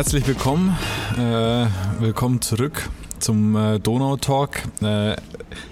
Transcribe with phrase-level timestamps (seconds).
[0.00, 0.78] herzlich willkommen.
[1.18, 1.66] Äh,
[1.98, 4.62] willkommen zurück zum äh, Donau Talk.
[4.80, 5.14] Äh,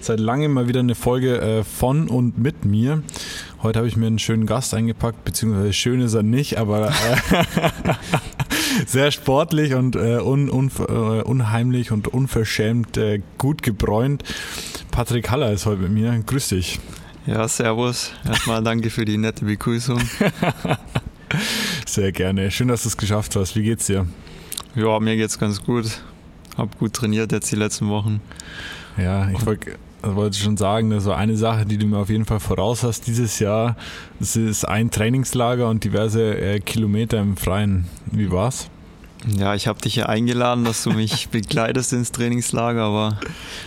[0.01, 3.01] seit langem mal wieder eine Folge äh, von und mit mir.
[3.63, 7.95] Heute habe ich mir einen schönen Gast eingepackt, beziehungsweise schön ist er nicht, aber äh,
[8.85, 12.99] sehr sportlich und äh, un, un, unheimlich und unverschämt
[13.39, 14.23] gut gebräunt.
[14.91, 16.21] Patrick Haller ist heute mit mir.
[16.23, 16.79] Grüß dich.
[17.25, 18.11] Ja, servus.
[18.27, 19.99] Erstmal danke für die nette Begrüßung.
[21.89, 22.51] Sehr gerne.
[22.51, 23.55] Schön, dass du es geschafft hast.
[23.55, 24.05] Wie geht's dir?
[24.75, 25.85] Ja, mir geht's ganz gut.
[26.55, 28.21] Hab gut trainiert jetzt die letzten Wochen.
[28.95, 32.39] Ja, ich wollte wollte schon sagen, so eine Sache, die du mir auf jeden Fall
[32.39, 33.75] voraus hast dieses Jahr,
[34.19, 37.87] das ist ein Trainingslager und diverse äh, Kilometer im Freien.
[38.05, 38.69] Wie war's?
[39.25, 43.19] Ja, ich habe dich ja eingeladen, dass du mich begleitest ins Trainingslager, aber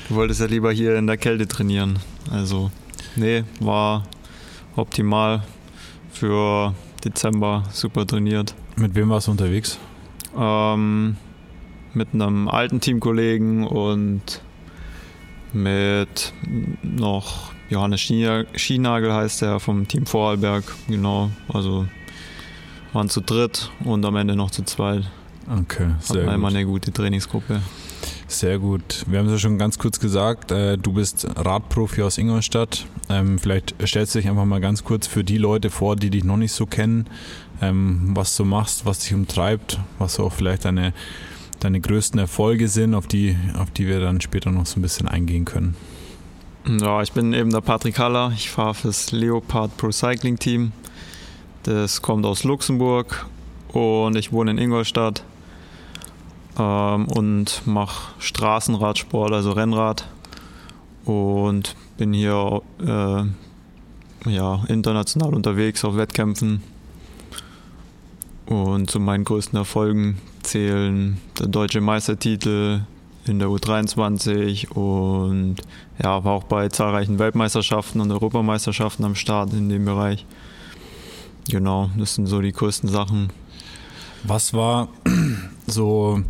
[0.08, 1.98] du wolltest ja lieber hier in der Kälte trainieren.
[2.30, 2.70] Also,
[3.16, 4.04] nee, war
[4.76, 5.42] optimal
[6.12, 6.72] für
[7.04, 8.54] Dezember super trainiert.
[8.76, 9.78] Mit wem warst du unterwegs?
[10.36, 11.16] Ähm,
[11.94, 14.40] mit einem alten Teamkollegen und
[15.52, 16.32] mit
[16.82, 20.64] noch Johannes Schienagel heißt er vom Team Vorarlberg.
[20.88, 21.86] Genau, also
[22.92, 25.04] waren zu dritt und am Ende noch zu zweit.
[25.48, 26.50] Okay, sehr Hatten gut.
[26.50, 27.60] eine gute Trainingsgruppe.
[28.26, 29.04] Sehr gut.
[29.06, 32.86] Wir haben es ja schon ganz kurz gesagt, äh, du bist Radprofi aus Ingolstadt.
[33.08, 36.24] Ähm, vielleicht stellst du dich einfach mal ganz kurz für die Leute vor, die dich
[36.24, 37.06] noch nicht so kennen,
[37.60, 40.92] ähm, was du machst, was dich umtreibt, was auch vielleicht deine,
[41.60, 45.08] deine größten Erfolge sind, auf die, auf die wir dann später noch so ein bisschen
[45.08, 45.76] eingehen können.
[46.66, 48.32] Ja, ich bin eben der Patrick Haller.
[48.34, 50.72] Ich fahre fürs Leopard Pro Cycling Team.
[51.64, 53.26] Das kommt aus Luxemburg
[53.72, 55.24] und ich wohne in Ingolstadt
[56.58, 60.06] ähm, und mache Straßenradsport, also Rennrad.
[61.04, 66.62] Und bin hier äh, ja, international unterwegs auf Wettkämpfen.
[68.46, 72.82] Und zu meinen größten Erfolgen zählen der deutsche Meistertitel
[73.24, 75.56] in der U23 und
[76.02, 80.26] ja, war auch bei zahlreichen Weltmeisterschaften und Europameisterschaften am Start in dem Bereich.
[81.48, 83.30] Genau, das sind so die größten Sachen.
[84.24, 84.88] Was war
[85.72, 86.22] so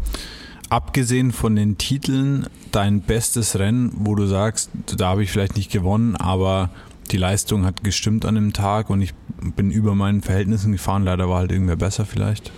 [0.68, 5.70] abgesehen von den Titeln dein bestes Rennen, wo du sagst, da habe ich vielleicht nicht
[5.70, 6.70] gewonnen, aber
[7.10, 9.12] die Leistung hat gestimmt an dem Tag und ich
[9.56, 11.04] bin über meinen Verhältnissen gefahren.
[11.04, 12.50] Leider war halt irgendwer besser vielleicht.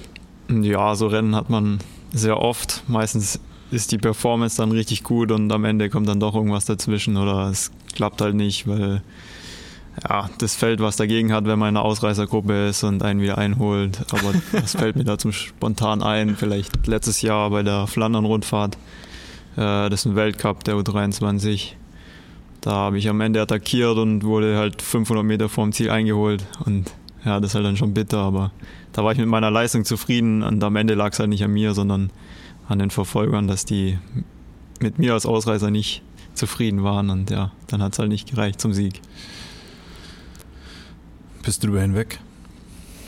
[0.49, 1.78] Ja, so Rennen hat man
[2.12, 2.84] sehr oft.
[2.87, 3.41] Meistens
[3.71, 7.51] ist die Performance dann richtig gut und am Ende kommt dann doch irgendwas dazwischen oder
[7.51, 9.03] es klappt halt nicht, weil
[10.03, 13.38] ja, das Feld, was dagegen hat, wenn man in einer Ausreißergruppe ist und einen wieder
[13.38, 14.00] einholt.
[14.10, 16.37] Aber das fällt mir da zum spontan ein.
[16.37, 18.77] Vielleicht letztes Jahr bei der Flandern-Rundfahrt.
[19.56, 21.72] Äh, das ist ein Weltcup der U23.
[22.60, 26.44] Da habe ich am Ende attackiert und wurde halt 500 Meter vorm Ziel eingeholt.
[26.65, 26.93] Und
[27.25, 28.19] ja, das ist halt dann schon bitter.
[28.19, 28.50] Aber
[28.93, 30.43] da war ich mit meiner Leistung zufrieden.
[30.43, 32.10] Und am Ende lag es halt nicht an mir, sondern
[32.69, 33.99] an den Verfolgern, dass die
[34.81, 36.03] mit mir als Ausreißer nicht
[36.34, 37.10] zufrieden waren.
[37.10, 39.00] Und ja, dann hat es halt nicht gereicht zum Sieg.
[41.44, 42.19] Bist du drüber hinweg?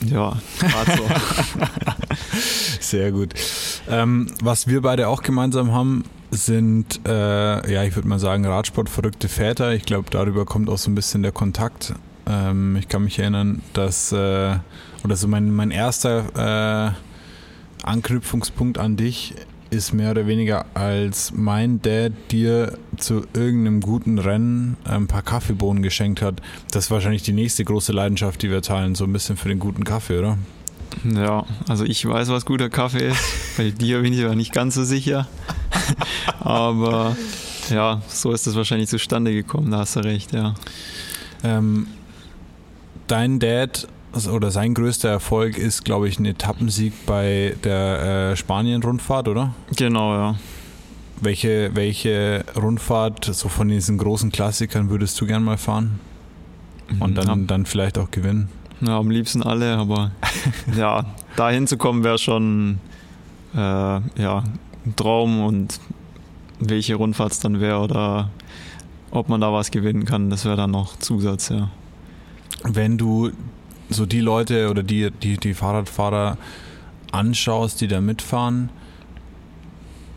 [0.04, 1.08] Ja, gerade so.
[2.80, 3.34] Sehr gut.
[3.88, 9.28] Ähm, was wir beide auch gemeinsam haben, sind, äh, ja, ich würde mal sagen, Radsportverrückte
[9.28, 9.72] Väter.
[9.72, 11.94] Ich glaube, darüber kommt auch so ein bisschen der Kontakt.
[12.26, 14.56] Ähm, ich kann mich erinnern, dass, äh,
[15.02, 16.92] oder so mein, mein erster
[17.82, 19.34] äh, Anknüpfungspunkt an dich
[19.76, 25.82] ist mehr oder weniger als mein Dad dir zu irgendeinem guten Rennen ein paar Kaffeebohnen
[25.82, 26.41] geschenkt hat.
[26.70, 29.59] Das ist wahrscheinlich die nächste große Leidenschaft, die wir teilen, so ein bisschen für den
[29.59, 30.38] guten Kaffee, oder?
[31.04, 33.22] Ja, also ich weiß, was guter Kaffee ist.
[33.56, 35.28] Bei dir bin ich aber nicht ganz so sicher.
[36.41, 37.16] aber
[37.70, 40.54] ja, so ist es wahrscheinlich zustande gekommen, da hast du recht, ja.
[41.44, 41.87] Ähm,
[43.06, 43.87] dein Dad
[44.27, 49.54] oder sein größter Erfolg ist, glaube ich, ein Etappensieg bei der äh, Spanien-Rundfahrt, oder?
[49.77, 50.37] Genau, ja.
[51.21, 56.00] Welche, welche Rundfahrt, so von diesen großen Klassikern, würdest du gern mal fahren?
[57.00, 57.37] Und dann, ja.
[57.46, 58.49] dann vielleicht auch gewinnen?
[58.81, 60.12] Ja, am liebsten alle, aber
[60.76, 61.05] ja,
[61.37, 62.79] da hinzukommen wäre schon
[63.55, 64.44] äh, ja,
[64.85, 65.81] ein Traum und
[66.61, 68.31] welche Rundfahrt es dann wäre oder
[69.11, 71.70] ob man da was gewinnen kann, das wäre dann noch Zusatz, ja.
[72.62, 73.31] Wenn du
[73.88, 76.38] so die Leute oder die, die, die Fahrradfahrer
[77.12, 78.71] anschaust, die da mitfahren,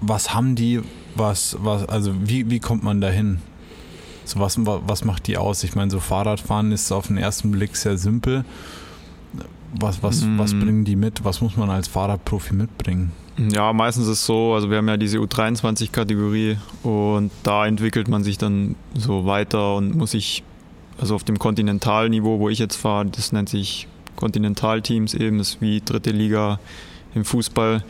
[0.01, 0.81] was haben die,
[1.15, 3.39] was, was, also wie, wie kommt man da hin?
[4.25, 5.63] So was, was macht die aus?
[5.63, 8.45] Ich meine, so Fahrradfahren ist auf den ersten Blick sehr simpel.
[9.73, 10.37] Was, was, mm.
[10.37, 11.23] was bringen die mit?
[11.23, 13.11] Was muss man als Fahrradprofi mitbringen?
[13.37, 18.23] Ja, meistens ist es so, also wir haben ja diese U23-Kategorie und da entwickelt man
[18.23, 20.43] sich dann so weiter und muss sich
[20.99, 25.81] also auf dem Kontinentalniveau, wo ich jetzt fahre, das nennt sich Kontinentalteams eben, ist wie
[25.81, 26.59] dritte Liga
[27.15, 27.83] im Fußball.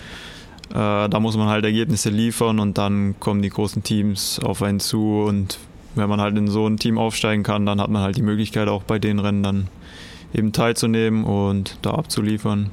[0.70, 4.80] Äh, da muss man halt Ergebnisse liefern und dann kommen die großen Teams auf einen
[4.80, 5.58] zu und
[5.96, 8.68] wenn man halt in so ein Team aufsteigen kann, dann hat man halt die Möglichkeit
[8.68, 9.68] auch bei den Rennen dann
[10.34, 12.70] eben teilzunehmen und da abzuliefern.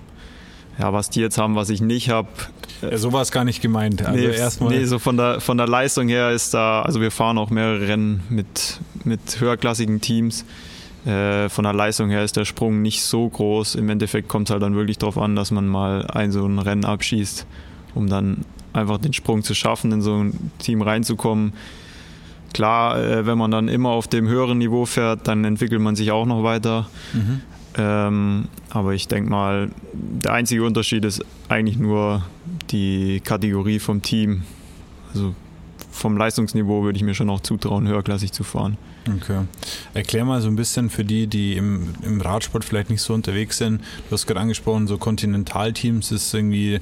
[0.79, 2.29] Ja, was die jetzt haben, was ich nicht habe.
[2.83, 4.05] Ja, so war es gar nicht gemeint.
[4.05, 4.71] Also nee, erstmal.
[4.71, 7.89] Nee, so von der, von der Leistung her ist da, also wir fahren auch mehrere
[7.89, 10.45] Rennen mit, mit höherklassigen Teams.
[11.07, 13.77] Äh, von der Leistung her ist der Sprung nicht so groß.
[13.77, 16.59] Im Endeffekt kommt es halt dann wirklich darauf an, dass man mal ein so ein
[16.59, 17.47] Rennen abschießt,
[17.95, 21.55] um dann einfach den Sprung zu schaffen, in so ein Team reinzukommen.
[22.53, 26.11] Klar, äh, wenn man dann immer auf dem höheren Niveau fährt, dann entwickelt man sich
[26.11, 26.89] auch noch weiter.
[27.13, 27.41] Mhm.
[27.79, 32.25] Ähm, aber ich denke mal, der einzige Unterschied ist eigentlich nur
[32.71, 34.43] die Kategorie vom Team.
[35.13, 35.35] Also
[35.91, 38.79] vom Leistungsniveau würde ich mir schon auch zutrauen, höherklassig zu fahren.
[39.09, 39.43] Okay.
[39.95, 43.59] Erklär mal so ein bisschen für die, die im, im Radsport vielleicht nicht so unterwegs
[43.59, 43.81] sind.
[44.09, 46.81] Du hast gerade angesprochen, so Kontinentalteams ist irgendwie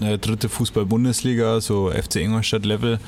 [0.00, 2.98] äh, dritte Fußball-Bundesliga, so FC Ingolstadt-Level.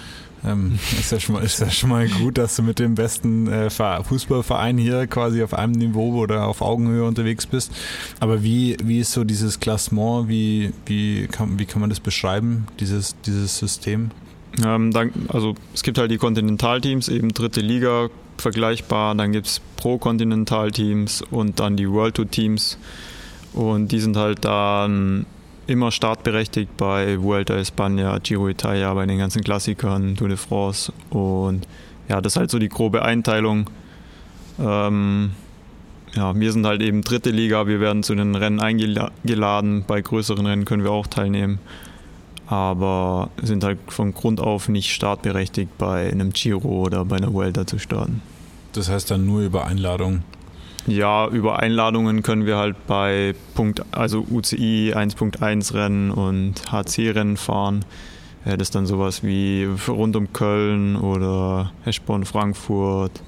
[0.45, 3.49] Ähm, ist, ja schon mal, ist ja schon mal gut, dass du mit dem besten
[3.49, 7.73] äh, Fußballverein hier quasi auf einem Niveau oder auf Augenhöhe unterwegs bist.
[8.21, 10.29] Aber wie, wie ist so dieses Klassement?
[10.29, 14.11] Wie, wie, kann, wie kann man das beschreiben, dieses, dieses System?
[14.65, 18.09] Ähm, dann, also es gibt halt die Kontinentalteams, eben dritte Liga
[18.41, 19.15] vergleichbar.
[19.15, 22.79] Dann gibt es Pro-Kontinentalteams und dann die World Tour Teams.
[23.53, 25.27] Und die sind halt dann
[25.67, 30.93] immer startberechtigt bei Vuelta España, Giro Italia, bei den ganzen Klassikern, Tour de France.
[31.11, 31.67] Und
[32.09, 33.69] ja, das ist halt so die grobe Einteilung.
[34.59, 35.33] Ähm,
[36.15, 39.85] ja, wir sind halt eben dritte Liga, wir werden zu den Rennen eingeladen.
[39.87, 41.59] Bei größeren Rennen können wir auch teilnehmen.
[42.49, 47.67] Aber sind halt von Grund auf nicht startberechtigt, bei einem Giro oder bei einer Vuelta
[47.67, 48.23] zu starten.
[48.73, 50.23] Das heißt dann nur über Einladung?
[50.87, 57.37] Ja, über Einladungen können wir halt bei Punkt, also UCI 1.1 Rennen und HC Rennen
[57.37, 57.85] fahren.
[58.47, 63.21] Das ist dann sowas wie rund um Köln oder Eschborn, Frankfurt.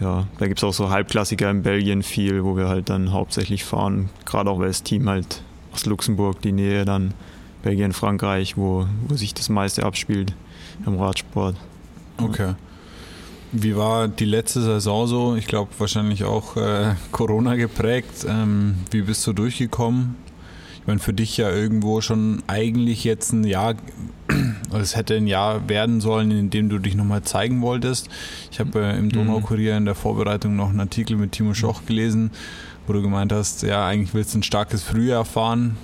[0.00, 3.64] Ja, da gibt es auch so Halbklassiker in Belgien viel, wo wir halt dann hauptsächlich
[3.64, 4.10] fahren.
[4.24, 5.42] Gerade auch weil das Team halt
[5.72, 7.14] aus Luxemburg, die Nähe dann
[7.64, 10.34] Belgien, Frankreich, wo, wo sich das meiste abspielt
[10.84, 11.56] im Radsport.
[12.18, 12.54] Okay.
[13.52, 15.36] Wie war die letzte Saison so?
[15.36, 18.26] Ich glaube wahrscheinlich auch äh, Corona geprägt.
[18.28, 20.16] Ähm, wie bist du durchgekommen?
[20.80, 23.76] Ich meine, für dich ja irgendwo schon eigentlich jetzt ein Jahr,
[24.74, 28.10] es hätte ein Jahr werden sollen, in dem du dich nochmal zeigen wolltest.
[28.52, 29.12] Ich habe äh, im mhm.
[29.12, 32.30] Donaukurier in der Vorbereitung noch einen Artikel mit Timo Schoch gelesen,
[32.86, 35.78] wo du gemeint hast, ja, eigentlich willst du ein starkes Frühjahr fahren.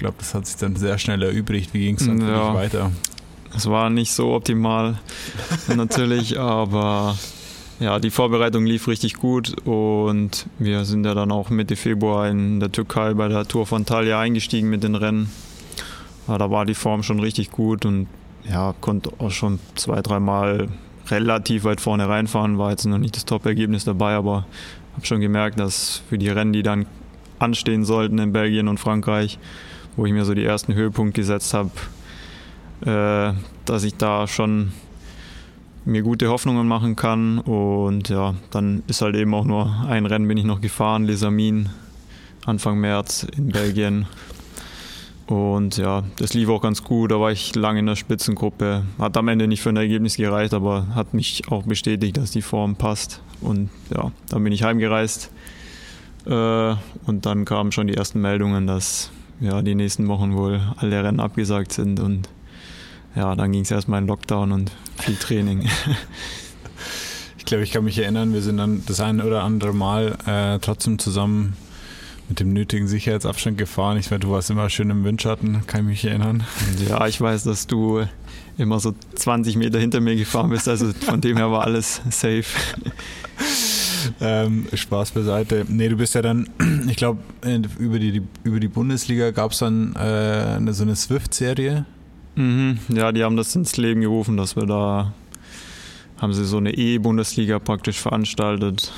[0.00, 1.74] Ich glaube, das hat sich dann sehr schnell erübrigt.
[1.74, 2.54] Wie ging es dann ja.
[2.54, 2.90] weiter?
[3.54, 4.98] Es war nicht so optimal
[5.76, 7.18] natürlich, aber
[7.80, 12.60] ja, die Vorbereitung lief richtig gut und wir sind ja dann auch Mitte Februar in
[12.60, 15.30] der Türkei bei der Tour von Talya eingestiegen mit den Rennen.
[16.26, 18.06] Ja, da war die Form schon richtig gut und
[18.50, 20.68] ja, konnte auch schon zwei, dreimal
[21.08, 22.56] relativ weit vorne reinfahren.
[22.56, 24.46] War jetzt noch nicht das Top-Ergebnis dabei, aber
[24.94, 26.86] habe schon gemerkt, dass für die Rennen, die dann
[27.38, 29.38] anstehen sollten in Belgien und Frankreich,
[30.00, 31.70] wo ich mir so die ersten Höhepunkte gesetzt habe,
[32.80, 33.34] äh,
[33.66, 34.72] dass ich da schon
[35.84, 37.38] mir gute Hoffnungen machen kann.
[37.38, 41.68] Und ja, dann ist halt eben auch nur ein Rennen bin ich noch gefahren, Lesamin,
[42.46, 44.06] Anfang März in Belgien.
[45.26, 47.10] Und ja, das lief auch ganz gut.
[47.10, 48.84] Da war ich lange in der Spitzengruppe.
[48.98, 52.40] Hat am Ende nicht für ein Ergebnis gereicht, aber hat mich auch bestätigt, dass die
[52.40, 53.20] Form passt.
[53.42, 55.30] Und ja, dann bin ich heimgereist.
[56.24, 56.30] Äh,
[57.04, 61.20] und dann kamen schon die ersten Meldungen, dass ja, die nächsten Wochen wohl alle Rennen
[61.20, 62.00] abgesagt sind.
[62.00, 62.28] Und
[63.16, 65.68] ja, dann ging es erstmal in Lockdown und viel Training.
[67.38, 70.58] ich glaube, ich kann mich erinnern, wir sind dann das eine oder andere Mal äh,
[70.60, 71.56] trotzdem zusammen
[72.28, 73.98] mit dem nötigen Sicherheitsabstand gefahren.
[73.98, 76.44] Ich weiß, du warst immer schön im Windschatten, kann ich mich erinnern.
[76.88, 78.04] Ja, ich weiß, dass du
[78.56, 82.44] immer so 20 Meter hinter mir gefahren bist, also von dem her war alles safe.
[84.20, 85.64] Ähm, Spaß beiseite.
[85.68, 86.48] Nee, du bist ja dann,
[86.88, 87.20] ich glaube,
[87.78, 91.84] über die, über die Bundesliga gab es dann äh, so eine Swift-Serie.
[92.36, 92.78] Mhm.
[92.88, 95.12] Ja, die haben das ins Leben gerufen, dass wir da
[96.20, 98.92] haben sie so eine E-Bundesliga praktisch veranstaltet.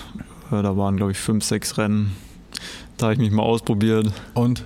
[0.50, 2.12] Äh, da waren, glaube ich, fünf, sechs Rennen.
[2.96, 4.12] Da habe ich mich mal ausprobiert.
[4.34, 4.64] Und?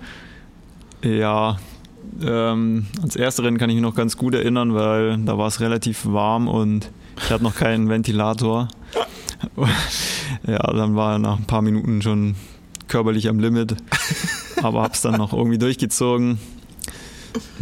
[1.02, 1.58] Ja,
[2.22, 5.60] ähm, ans erste Rennen kann ich mich noch ganz gut erinnern, weil da war es
[5.60, 8.68] relativ warm und ich hatte noch keinen Ventilator.
[10.46, 12.34] ja, dann war nach ein paar Minuten schon
[12.88, 13.76] körperlich am Limit,
[14.62, 16.38] aber habe es dann noch irgendwie durchgezogen.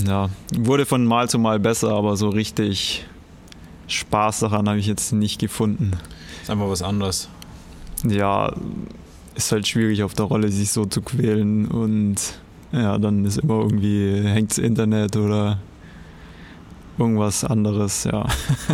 [0.06, 3.06] Ja, wurde von Mal zu Mal besser, aber so richtig
[3.88, 5.92] Spaß daran habe ich jetzt nicht gefunden.
[6.42, 7.28] Ist einfach was anderes.
[8.06, 8.52] Ja,
[9.34, 12.16] ist halt schwierig auf der Rolle sich so zu quälen und
[12.72, 15.58] ja, dann ist immer irgendwie, hängt das Internet oder
[16.98, 18.26] irgendwas anderes, ja.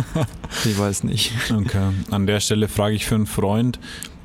[0.65, 1.31] ich weiß nicht.
[1.51, 1.89] Okay.
[2.09, 3.79] An der Stelle frage ich für einen Freund,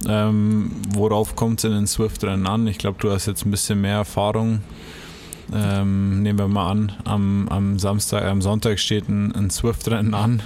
[0.07, 2.67] ähm, worauf kommt es in den Swift-Rennen an?
[2.67, 4.61] Ich glaube, du hast jetzt ein bisschen mehr Erfahrung.
[5.53, 10.43] Ähm, nehmen wir mal an, am, am Samstag, am Sonntag steht ein, ein Swift-Rennen an.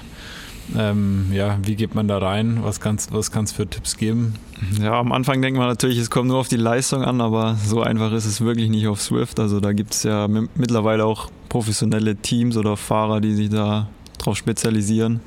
[0.76, 2.60] Ähm, ja, wie geht man da rein?
[2.62, 4.34] Was kannst was kann's für Tipps geben?
[4.80, 7.82] Ja, am Anfang denkt man natürlich, es kommt nur auf die Leistung an, aber so
[7.82, 9.40] einfach ist es wirklich nicht auf Swift.
[9.40, 14.36] Also da gibt es ja mittlerweile auch professionelle Teams oder Fahrer, die sich da drauf
[14.36, 15.20] spezialisieren.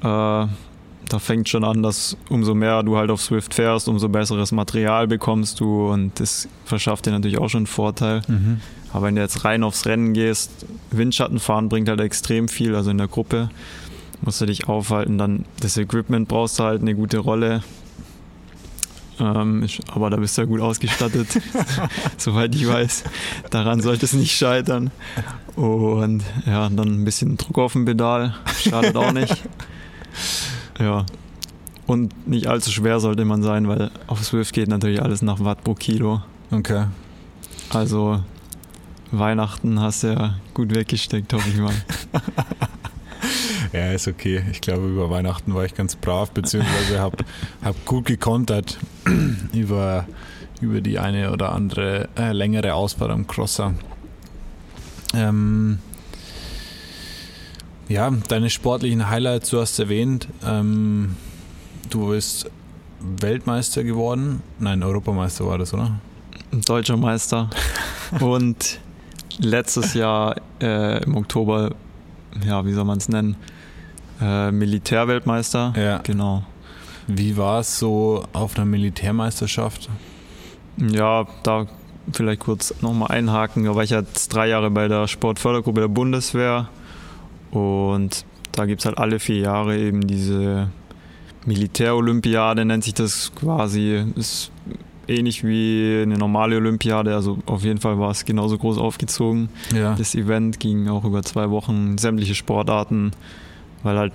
[0.00, 0.46] Äh,
[1.08, 5.06] da fängt schon an, dass umso mehr du halt auf Swift fährst, umso besseres Material
[5.06, 8.22] bekommst du und das verschafft dir natürlich auch schon einen Vorteil.
[8.26, 8.60] Mhm.
[8.92, 12.90] Aber wenn du jetzt rein aufs Rennen gehst, Windschatten fahren bringt halt extrem viel, also
[12.90, 13.50] in der Gruppe
[14.22, 17.62] musst du dich aufhalten, dann das Equipment brauchst du halt eine gute Rolle.
[19.18, 21.28] Ähm, aber da bist du ja gut ausgestattet,
[22.18, 23.04] soweit ich weiß.
[23.50, 24.90] Daran sollte es nicht scheitern.
[25.54, 29.36] Und ja, dann ein bisschen Druck auf dem Pedal, schadet auch nicht.
[30.78, 31.06] Ja.
[31.86, 35.64] Und nicht allzu schwer sollte man sein, weil auf Swift geht natürlich alles nach Watt
[35.64, 36.20] pro Kilo.
[36.50, 36.84] Okay.
[37.70, 38.20] Also
[39.10, 41.74] Weihnachten hast du ja gut weggesteckt, hoffe ich mal.
[43.76, 44.42] Ja, ist okay.
[44.50, 47.18] Ich glaube, über Weihnachten war ich ganz brav, beziehungsweise habe
[47.62, 48.78] hab gut gekontert
[49.52, 50.06] über,
[50.60, 53.74] über die eine oder andere äh, längere Ausfahrt am Crosser.
[55.14, 55.78] Ähm,
[57.88, 61.16] ja, deine sportlichen Highlights, du hast erwähnt, ähm,
[61.90, 62.50] du bist
[63.00, 64.42] Weltmeister geworden.
[64.58, 66.00] Nein, Europameister war das, oder?
[66.50, 67.50] Deutscher Meister.
[68.20, 68.80] Und
[69.38, 71.74] letztes Jahr äh, im Oktober,
[72.44, 73.36] ja, wie soll man es nennen?
[74.20, 75.74] Äh, Militärweltmeister.
[75.76, 75.98] Ja.
[75.98, 76.44] Genau.
[77.06, 79.88] Wie war es so auf einer Militärmeisterschaft?
[80.76, 81.66] Ja, da
[82.12, 83.64] vielleicht kurz nochmal einhaken.
[83.64, 86.68] Da war ich jetzt drei Jahre bei der Sportfördergruppe der Bundeswehr
[87.50, 90.70] und da gibt es halt alle vier Jahre eben diese
[91.44, 94.04] Militärolympiade, nennt sich das quasi.
[94.16, 94.50] Ist
[95.08, 97.14] ähnlich wie eine normale Olympiade.
[97.14, 99.48] Also auf jeden Fall war es genauso groß aufgezogen.
[99.74, 99.94] Ja.
[99.94, 103.12] Das Event ging auch über zwei Wochen, sämtliche Sportarten,
[103.86, 104.12] weil halt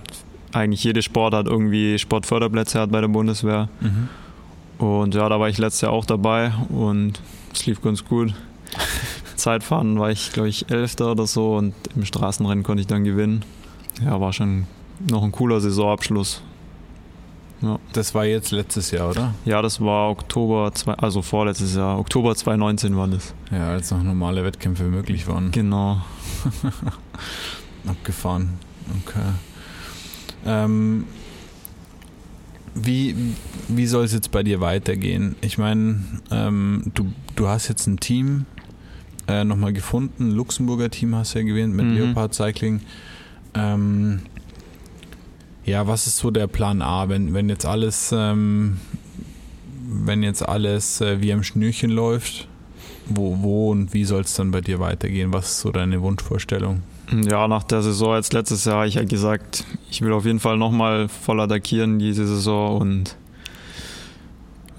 [0.51, 3.69] eigentlich jede Sportart irgendwie Sportförderplätze hat bei der Bundeswehr.
[3.79, 4.09] Mhm.
[4.85, 7.21] Und ja, da war ich letztes Jahr auch dabei und
[7.53, 8.33] es lief ganz gut.
[9.35, 13.43] Zeitfahren war ich, glaube ich, Elfter oder so und im Straßenrennen konnte ich dann gewinnen.
[14.03, 14.67] Ja, war schon
[15.09, 16.43] noch ein cooler Saisonabschluss.
[17.61, 17.79] Ja.
[17.93, 19.35] Das war jetzt letztes Jahr, oder?
[19.45, 21.99] Ja, das war Oktober, zwei, also vorletztes Jahr.
[21.99, 23.35] Oktober 2019 war das.
[23.51, 25.51] Ja, als noch normale Wettkämpfe möglich waren.
[25.51, 26.01] Genau.
[27.87, 28.57] Abgefahren.
[29.05, 29.21] Okay.
[30.45, 31.05] Ähm,
[32.73, 33.15] wie,
[33.67, 35.35] wie soll es jetzt bei dir weitergehen?
[35.41, 35.99] Ich meine,
[36.31, 38.45] ähm, du, du hast jetzt ein Team
[39.27, 40.31] äh, nochmal gefunden.
[40.31, 41.95] Luxemburger Team hast du ja gewählt mit mhm.
[41.95, 42.81] Leopard Cycling.
[43.53, 44.21] Ähm,
[45.65, 48.79] ja, was ist so der Plan A, wenn, wenn jetzt alles, ähm,
[49.87, 52.47] wenn jetzt alles äh, wie am Schnürchen läuft?
[53.07, 55.33] Wo, wo und wie soll es dann bei dir weitergehen?
[55.33, 56.81] Was ist so deine Wunschvorstellung?
[57.11, 60.39] Ja, nach der Saison jetzt letztes Jahr habe ich halt gesagt, ich will auf jeden
[60.39, 63.17] Fall nochmal voll attackieren diese Saison und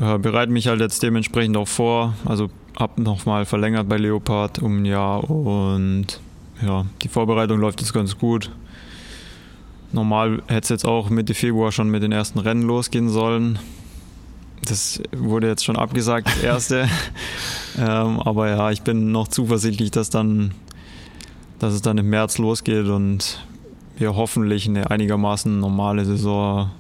[0.01, 2.15] äh, bereite mich halt jetzt dementsprechend auch vor.
[2.25, 2.49] Also
[2.79, 6.21] habe nochmal verlängert bei Leopard um ein Jahr und
[6.63, 8.51] ja, die Vorbereitung läuft jetzt ganz gut.
[9.93, 13.59] Normal hätte es jetzt auch Mitte Februar schon mit den ersten Rennen losgehen sollen.
[14.65, 16.89] Das wurde jetzt schon abgesagt, das erste.
[17.79, 20.53] ähm, aber ja, ich bin noch zuversichtlich, dass dann,
[21.63, 23.39] dass es dann im März losgeht und
[23.97, 26.73] wir hoffentlich eine einigermaßen normale Saison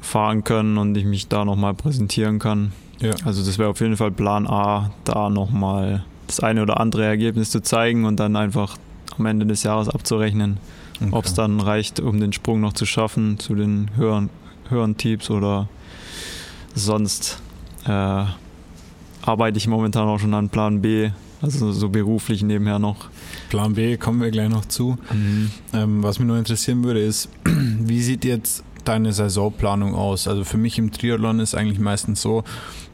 [0.00, 2.70] fahren können und ich mich da nochmal präsentieren kann.
[3.00, 3.10] Ja.
[3.24, 7.50] Also das wäre auf jeden Fall Plan A, da nochmal das eine oder andere Ergebnis
[7.50, 8.76] zu zeigen und dann einfach
[9.18, 10.58] am Ende des Jahres abzurechnen,
[11.00, 11.08] okay.
[11.10, 14.30] ob es dann reicht, um den Sprung noch zu schaffen zu den höheren,
[14.68, 15.68] höheren Teams oder
[16.76, 17.42] sonst
[17.84, 18.26] äh,
[19.22, 21.10] arbeite ich momentan auch schon an Plan B,
[21.54, 23.08] also so beruflich nebenher noch.
[23.48, 24.98] Plan B kommen wir gleich noch zu.
[25.12, 25.50] Mhm.
[25.72, 30.28] Ähm, was mich nur interessieren würde, ist, wie sieht jetzt deine Saisonplanung aus?
[30.28, 32.44] Also für mich im Triathlon ist eigentlich meistens so,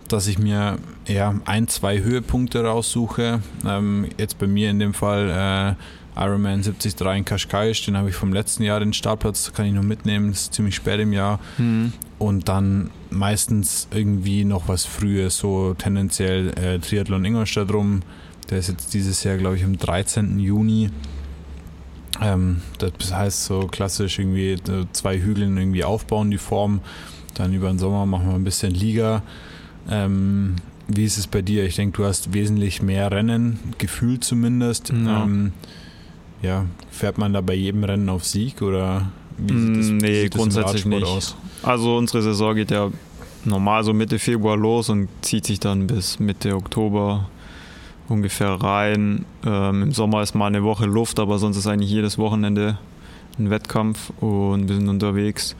[0.09, 3.41] dass ich mir eher ein, zwei Höhepunkte raussuche.
[3.67, 5.77] Ähm, jetzt bei mir in dem Fall
[6.17, 9.73] äh, Ironman 73 in Kaschkaisch, den habe ich vom letzten Jahr den Startplatz, kann ich
[9.73, 11.41] noch mitnehmen, das ist ziemlich spät im Jahr.
[11.57, 11.93] Mhm.
[12.19, 18.03] Und dann meistens irgendwie noch was Frühes, so tendenziell äh, Triathlon Ingolstadt rum.
[18.51, 20.39] Der ist jetzt dieses Jahr, glaube ich, am 13.
[20.39, 20.91] Juni.
[22.21, 26.81] Ähm, das heißt so klassisch irgendwie äh, zwei Hügeln irgendwie aufbauen, die Form.
[27.35, 29.23] Dann über den Sommer machen wir ein bisschen Liga.
[29.89, 30.57] Ähm,
[30.89, 31.65] wie ist es bei dir?
[31.65, 34.91] Ich denke, du hast wesentlich mehr Rennen, gefühlt zumindest.
[34.91, 35.23] Ja.
[35.25, 35.53] Ähm,
[36.43, 40.35] ja, fährt man da bei jedem Rennen auf Sieg oder wie sieht das, nee, sieht
[40.35, 41.07] grundsätzlich nicht.
[41.07, 41.37] Aus?
[41.63, 42.91] Also unsere Saison geht ja
[43.45, 47.29] normal so Mitte Februar los und zieht sich dann bis Mitte Oktober
[48.09, 49.25] ungefähr rein.
[49.45, 52.79] Ähm, Im Sommer ist mal eine Woche Luft, aber sonst ist eigentlich jedes Wochenende
[53.39, 55.57] ein Wettkampf und wir sind unterwegs.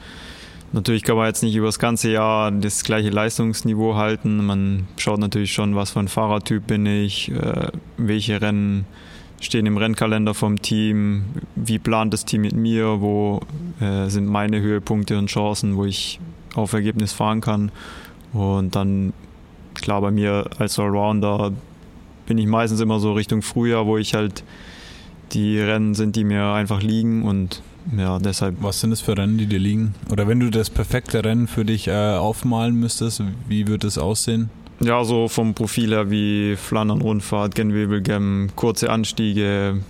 [0.71, 4.43] Natürlich kann man jetzt nicht über das ganze Jahr das gleiche Leistungsniveau halten.
[4.43, 8.85] Man schaut natürlich schon, was für ein Fahrertyp bin ich, äh, welche Rennen
[9.39, 13.41] stehen im Rennkalender vom Team, wie plant das Team mit mir, wo
[13.79, 16.19] äh, sind meine Höhepunkte und Chancen, wo ich
[16.55, 17.71] auf Ergebnis fahren kann.
[18.31, 19.13] Und dann,
[19.75, 21.51] klar, bei mir als Allrounder
[22.25, 24.43] bin ich meistens immer so Richtung Frühjahr, wo ich halt
[25.31, 27.61] die Rennen sind, die mir einfach liegen und
[27.97, 28.55] ja, deshalb.
[28.61, 29.93] Was sind es für Rennen, die dir liegen?
[30.09, 34.49] Oder wenn du das perfekte Rennen für dich äh, aufmalen müsstest, wie würde es aussehen?
[34.79, 39.81] Ja, so vom Profil her wie Flandern Rundfahrt, Genwebelgem, kurze Anstiege,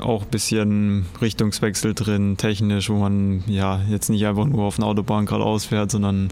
[0.00, 4.86] auch ein bisschen Richtungswechsel drin, technisch, wo man ja jetzt nicht einfach nur auf eine
[4.86, 6.28] Autobahn geradeaus fährt, sondern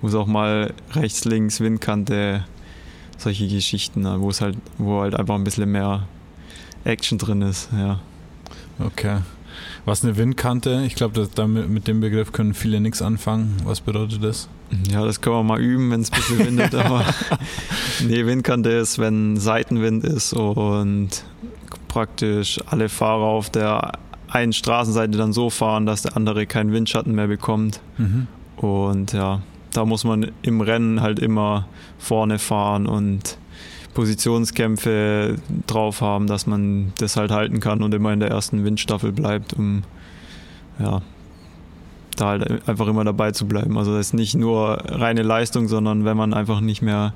[0.00, 2.44] wo es auch mal rechts, links, Windkante,
[3.18, 6.06] solche Geschichten, wo es halt, wo halt einfach ein bisschen mehr
[6.84, 8.00] Action drin ist, ja.
[8.78, 9.18] Okay.
[9.84, 10.84] Was eine Windkante?
[10.86, 13.56] Ich glaube, mit dem Begriff können viele nichts anfangen.
[13.64, 14.48] Was bedeutet das?
[14.90, 16.74] Ja, das können wir mal üben, wenn es ein bisschen windet.
[16.76, 17.04] aber
[18.06, 21.24] nee, Windkante ist, wenn Seitenwind ist und
[21.88, 23.92] praktisch alle Fahrer auf der
[24.28, 27.80] einen Straßenseite dann so fahren, dass der andere keinen Windschatten mehr bekommt.
[27.96, 28.26] Mhm.
[28.56, 29.40] Und ja,
[29.72, 31.66] da muss man im Rennen halt immer
[31.98, 33.38] vorne fahren und
[33.94, 39.12] Positionskämpfe drauf haben, dass man das halt halten kann und immer in der ersten Windstaffel
[39.12, 39.82] bleibt, um
[40.78, 41.02] ja,
[42.16, 43.76] da halt einfach immer dabei zu bleiben.
[43.78, 47.12] Also das ist nicht nur reine Leistung, sondern wenn man einfach nicht mehr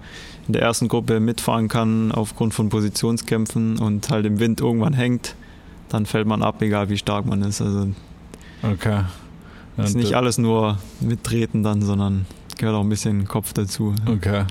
[0.46, 5.36] in der ersten Gruppe mitfahren kann aufgrund von Positionskämpfen und halt im Wind irgendwann hängt,
[5.88, 7.60] dann fällt man ab, egal wie stark man ist.
[7.60, 7.88] Also
[8.62, 9.02] okay.
[9.76, 12.26] ist nicht alles nur mittreten dann, sondern
[12.62, 13.92] gehört auch ein bisschen Kopf dazu.
[14.06, 14.44] Okay.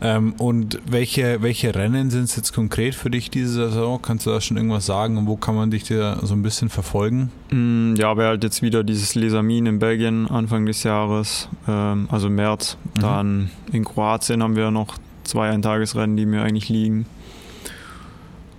[0.00, 4.02] Ähm, und welche, welche Rennen sind es jetzt konkret für dich diese Saison?
[4.02, 6.68] Kannst du da schon irgendwas sagen und wo kann man dich da so ein bisschen
[6.68, 7.30] verfolgen?
[7.50, 12.28] Mm, ja, wäre halt jetzt wieder dieses Lesamin in Belgien Anfang des Jahres, ähm, also
[12.28, 12.76] März.
[12.96, 13.00] Mhm.
[13.00, 17.06] Dann in Kroatien haben wir noch zwei Eintagesrennen, die mir eigentlich liegen.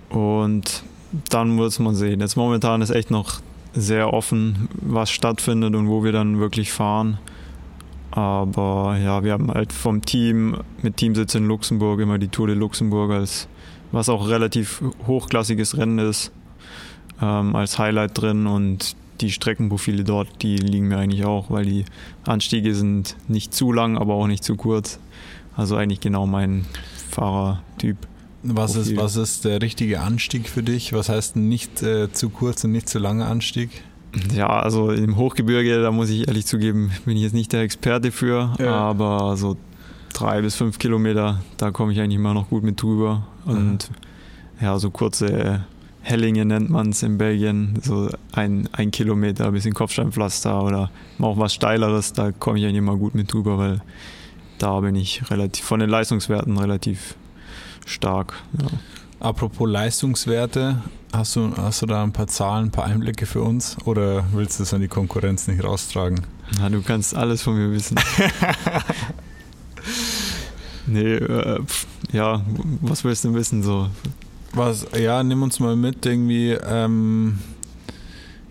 [0.10, 0.84] Und
[1.30, 2.22] dann muss man sehen.
[2.22, 3.42] Jetzt momentan ist echt noch
[3.74, 7.18] sehr offen, was stattfindet und wo wir dann wirklich fahren.
[8.12, 12.56] Aber ja, wir haben halt vom Team mit Teamsitz in Luxemburg immer die Tour de
[12.56, 13.48] Luxemburg als
[13.92, 16.32] was auch relativ hochklassiges Rennen ist,
[17.22, 21.86] ähm, als Highlight drin und die Streckenprofile dort, die liegen mir eigentlich auch, weil die
[22.24, 25.00] Anstiege sind nicht zu lang, aber auch nicht zu kurz.
[25.58, 26.66] Also eigentlich genau mein
[27.10, 27.98] Fahrertyp.
[28.44, 30.94] Was ist, was ist der richtige Anstieg für dich?
[30.94, 33.84] Was heißt nicht äh, zu kurz und nicht zu langer Anstieg?
[34.34, 38.12] Ja, also im Hochgebirge, da muss ich ehrlich zugeben, bin ich jetzt nicht der Experte
[38.12, 38.74] für, ja.
[38.74, 39.58] aber so
[40.14, 43.28] drei bis fünf Kilometer, da komme ich eigentlich immer noch gut mit drüber.
[43.46, 44.66] Und mhm.
[44.66, 45.66] ja, so kurze
[46.02, 51.38] Hellinge nennt man es in Belgien, so ein, ein Kilometer, ein bisschen Kopfsteinpflaster oder auch
[51.38, 53.82] was Steileres, da komme ich eigentlich immer gut mit drüber, weil
[54.58, 57.16] da bin ich relativ von den Leistungswerten relativ
[57.86, 58.34] stark.
[58.60, 58.68] Ja.
[59.20, 63.76] Apropos Leistungswerte, hast du, hast du da ein paar Zahlen, ein paar Einblicke für uns
[63.84, 66.22] oder willst du es an die Konkurrenz nicht raustragen?
[66.58, 68.00] Na, du kannst alles von mir wissen.
[70.88, 71.60] nee, äh,
[72.14, 72.42] ja,
[72.80, 73.90] was willst du wissen so?
[74.54, 77.40] Was, ja, nimm uns mal mit irgendwie, ähm,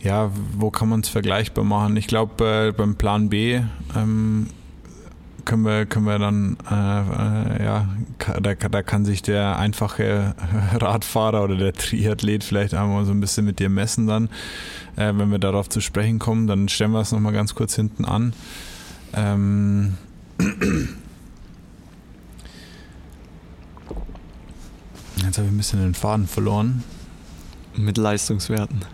[0.03, 1.97] ja, wo kann man es vergleichbar machen?
[1.97, 3.63] Ich glaube, äh, beim Plan B
[3.97, 4.49] ähm,
[5.49, 7.89] können wir, können wir dann, äh, äh, ja,
[8.41, 10.35] da, da kann sich der einfache
[10.75, 14.29] Radfahrer oder der Triathlet vielleicht einmal so ein bisschen mit dir messen dann.
[14.97, 18.05] Äh, wenn wir darauf zu sprechen kommen, dann stellen wir es nochmal ganz kurz hinten
[18.05, 18.35] an.
[19.15, 19.97] Ähm,
[25.25, 26.85] Jetzt habe ich ein bisschen den Faden verloren.
[27.75, 28.85] Mit Leistungswerten.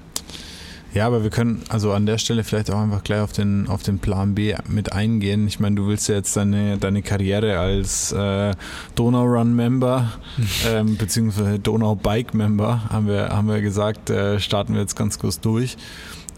[0.94, 3.82] Ja, aber wir können also an der Stelle vielleicht auch einfach gleich auf den, auf
[3.82, 5.48] den Plan B mit eingehen.
[5.48, 8.52] Ich meine, du willst ja jetzt deine, deine Karriere als äh,
[8.94, 10.12] Donau Run Member
[10.68, 15.18] ähm, beziehungsweise Donau Bike Member, haben wir, haben wir gesagt, äh, starten wir jetzt ganz
[15.18, 15.76] kurz durch.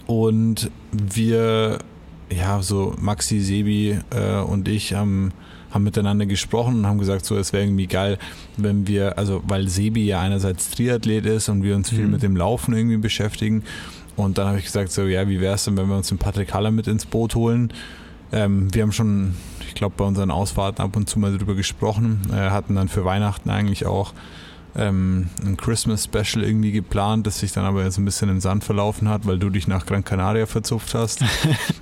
[0.06, 1.78] Und wir,
[2.30, 5.32] ja, so Maxi, Sebi äh, und ich haben
[5.72, 8.18] haben miteinander gesprochen und haben gesagt, so es wäre irgendwie geil,
[8.56, 12.12] wenn wir, also weil Sebi ja einerseits Triathlet ist und wir uns viel mhm.
[12.12, 13.62] mit dem Laufen irgendwie beschäftigen
[14.16, 16.18] und dann habe ich gesagt, so, ja, wie wäre es denn, wenn wir uns den
[16.18, 17.72] Patrick Haller mit ins Boot holen?
[18.32, 22.22] Ähm, wir haben schon, ich glaube, bei unseren Ausfahrten ab und zu mal drüber gesprochen.
[22.32, 24.14] Äh, hatten dann für Weihnachten eigentlich auch
[24.74, 28.64] ähm, ein Christmas Special irgendwie geplant, das sich dann aber jetzt ein bisschen im Sand
[28.64, 31.22] verlaufen hat, weil du dich nach Gran Canaria verzupft hast.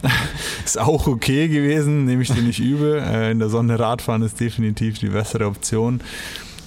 [0.64, 2.98] ist auch okay gewesen, nehme ich dir nicht übel.
[2.98, 6.00] Äh, in der Sonne Radfahren ist definitiv die bessere Option.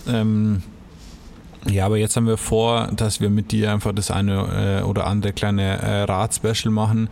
[0.08, 0.64] Ähm,
[1.66, 5.08] ja, aber jetzt haben wir vor, dass wir mit dir einfach das eine äh, oder
[5.08, 7.10] andere kleine äh, Rad-Special machen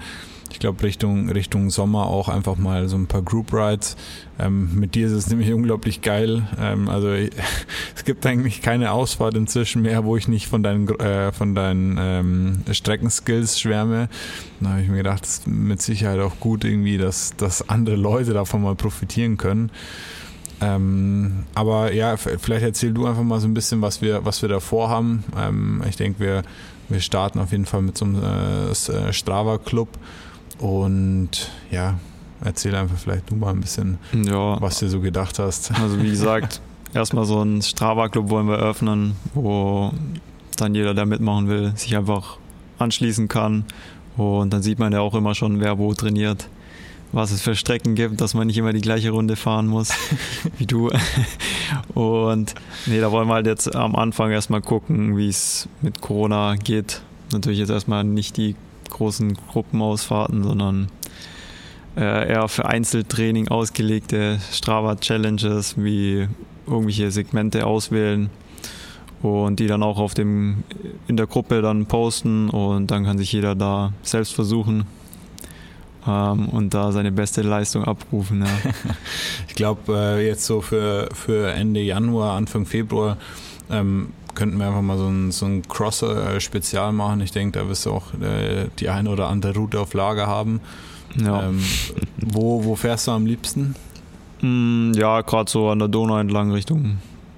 [0.55, 3.97] ich glaube, Richtung, Richtung Sommer auch einfach mal so ein paar Group Rides.
[4.39, 6.47] Ähm, mit dir ist es nämlich unglaublich geil.
[6.57, 7.09] Ähm, also
[7.95, 11.97] es gibt eigentlich keine Ausfahrt inzwischen mehr, wo ich nicht von deinen, äh, von deinen
[11.99, 14.07] ähm, Streckenskills schwärme.
[14.61, 17.97] Da habe ich mir gedacht, es ist mit Sicherheit auch gut irgendwie, dass, dass andere
[17.97, 19.71] Leute davon mal profitieren können.
[20.61, 24.49] Ähm, aber ja, vielleicht erzähl du einfach mal so ein bisschen, was wir, was wir
[24.49, 25.23] da vorhaben.
[25.37, 26.43] Ähm, ich denke, wir,
[26.89, 29.89] wir starten auf jeden Fall mit so einem äh, äh Strava-Club
[30.59, 31.95] und ja,
[32.43, 34.59] erzähl einfach vielleicht du mal ein bisschen, ja.
[34.61, 35.71] was du so gedacht hast.
[35.79, 36.61] Also wie gesagt,
[36.93, 39.91] erstmal so einen Strava-Club wollen wir öffnen, wo
[40.57, 42.37] dann jeder, der mitmachen will, sich einfach
[42.79, 43.65] anschließen kann.
[44.17, 46.47] Und dann sieht man ja auch immer schon, wer wo trainiert,
[47.15, 49.89] was es für Strecken gibt, dass man nicht immer die gleiche Runde fahren muss
[50.57, 50.91] wie du.
[51.93, 52.53] Und
[52.85, 57.01] nee, da wollen wir halt jetzt am Anfang erstmal gucken, wie es mit Corona geht.
[57.31, 58.55] Natürlich jetzt erstmal nicht die
[58.89, 60.89] großen Gruppenausfahrten, sondern
[61.95, 66.27] äh, eher für Einzeltraining ausgelegte Strava-Challenges, wie
[66.67, 68.29] irgendwelche Segmente auswählen
[69.21, 70.65] und die dann auch auf dem,
[71.07, 74.85] in der Gruppe dann posten und dann kann sich jeder da selbst versuchen
[76.07, 78.41] ähm, und da seine beste Leistung abrufen.
[78.41, 78.71] Ja.
[79.47, 83.17] ich glaube, äh, jetzt so für, für Ende Januar, Anfang Februar
[83.69, 87.21] ähm, könnten wir einfach mal so ein, so ein Crosser-Spezial machen.
[87.21, 90.61] Ich denke, da wirst du auch äh, die eine oder andere Route auf Lager haben.
[91.15, 91.43] Ja.
[91.43, 91.63] Ähm,
[92.17, 93.75] wo, wo fährst du am liebsten?
[94.41, 96.97] Mm, ja, gerade so an der Donau entlang Richtung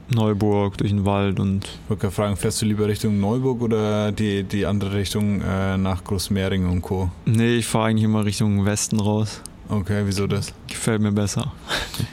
[0.09, 1.65] Neuburg, durch den Wald und.
[1.65, 6.03] Ich wollte fragen, fährst du lieber Richtung Neuburg oder die, die andere Richtung äh, nach
[6.03, 7.11] Großmering und Co.?
[7.25, 9.41] Nee, ich fahre eigentlich immer Richtung Westen raus.
[9.69, 10.53] Okay, wieso das?
[10.67, 11.51] Gefällt mir besser.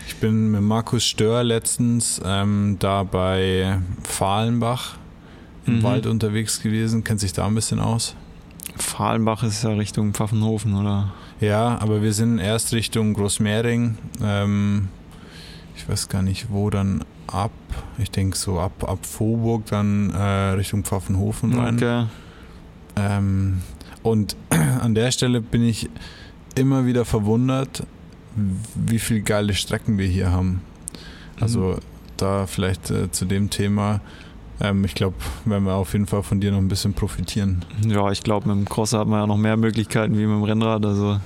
[0.08, 4.96] Ich bin mit Markus Stör letztens ähm, da bei Fahlenbach
[5.66, 5.82] im mhm.
[5.84, 7.04] Wald unterwegs gewesen.
[7.04, 8.16] Kennt sich da ein bisschen aus?
[8.76, 11.12] Fahlenbach ist ja Richtung Pfaffenhofen, oder?
[11.40, 13.98] Ja, aber wir sind erst Richtung Großmehring.
[14.20, 14.88] Ähm,
[15.76, 17.52] ich weiß gar nicht, wo dann ab.
[17.98, 21.76] Ich denke so ab, ab Vorburg dann äh, Richtung Pfaffenhofen rein.
[21.76, 22.06] Okay.
[22.96, 23.62] Ähm,
[24.02, 24.36] und
[24.80, 25.88] an der Stelle bin ich
[26.54, 27.84] immer wieder verwundert,
[28.74, 30.62] wie viele geile Strecken wir hier haben.
[31.40, 31.78] Also mhm.
[32.16, 34.00] da vielleicht äh, zu dem Thema.
[34.60, 37.64] Ähm, ich glaube, werden wir auf jeden Fall von dir noch ein bisschen profitieren.
[37.86, 40.44] Ja, ich glaube, mit dem Crosser hat man ja noch mehr Möglichkeiten wie mit dem
[40.44, 40.84] Rennrad.
[40.86, 41.20] Also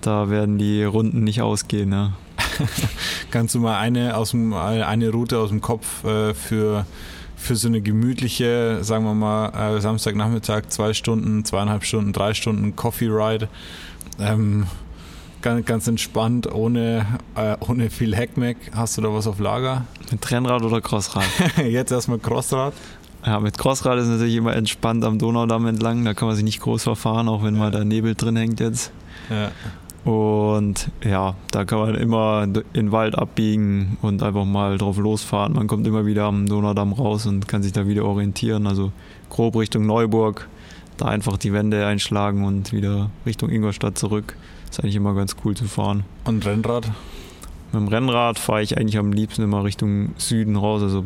[0.00, 1.92] da werden die Runden nicht ausgehen.
[1.92, 2.12] Ja.
[3.30, 6.86] Kannst du mal eine, aus dem, eine Route aus dem Kopf äh, für,
[7.36, 12.76] für so eine gemütliche, sagen wir mal, äh, Samstagnachmittag, zwei Stunden, zweieinhalb Stunden, drei Stunden
[12.76, 13.48] Coffee Ride
[14.18, 14.66] ähm,
[15.42, 18.56] ganz, ganz entspannt, ohne, äh, ohne viel Heckmeck.
[18.74, 19.84] Hast du da was auf Lager?
[20.10, 21.24] Mit Rennrad oder Crossrad?
[21.56, 22.74] Jetzt erstmal Crossrad.
[23.24, 26.04] Ja, mit Crossrad ist natürlich immer entspannt am Donaudamm entlang.
[26.04, 27.60] Da kann man sich nicht groß verfahren, auch wenn ja.
[27.60, 28.90] mal der Nebel drin hängt jetzt.
[29.30, 29.50] Ja.
[30.04, 35.54] Und ja, da kann man immer in den Wald abbiegen und einfach mal drauf losfahren.
[35.54, 38.66] Man kommt immer wieder am Donaudamm raus und kann sich da wieder orientieren.
[38.66, 38.92] Also
[39.30, 40.46] grob Richtung Neuburg
[40.96, 44.36] da einfach die Wände einschlagen und wieder Richtung Ingolstadt zurück.
[44.70, 46.04] Ist eigentlich immer ganz cool zu fahren.
[46.24, 46.90] Und Rennrad?
[47.72, 51.04] Mit dem Rennrad fahre ich eigentlich am liebsten immer Richtung Süden raus, also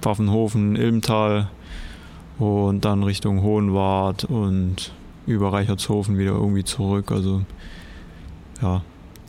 [0.00, 1.50] Pfaffenhofen, Ilmtal
[2.38, 4.92] und dann Richtung Hohenwart und
[5.26, 7.10] über Reichertshofen wieder irgendwie zurück.
[7.10, 7.42] Also
[8.62, 8.82] ja,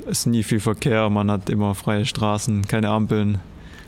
[0.05, 3.39] es ist nie viel Verkehr, man hat immer freie Straßen, keine Ampeln.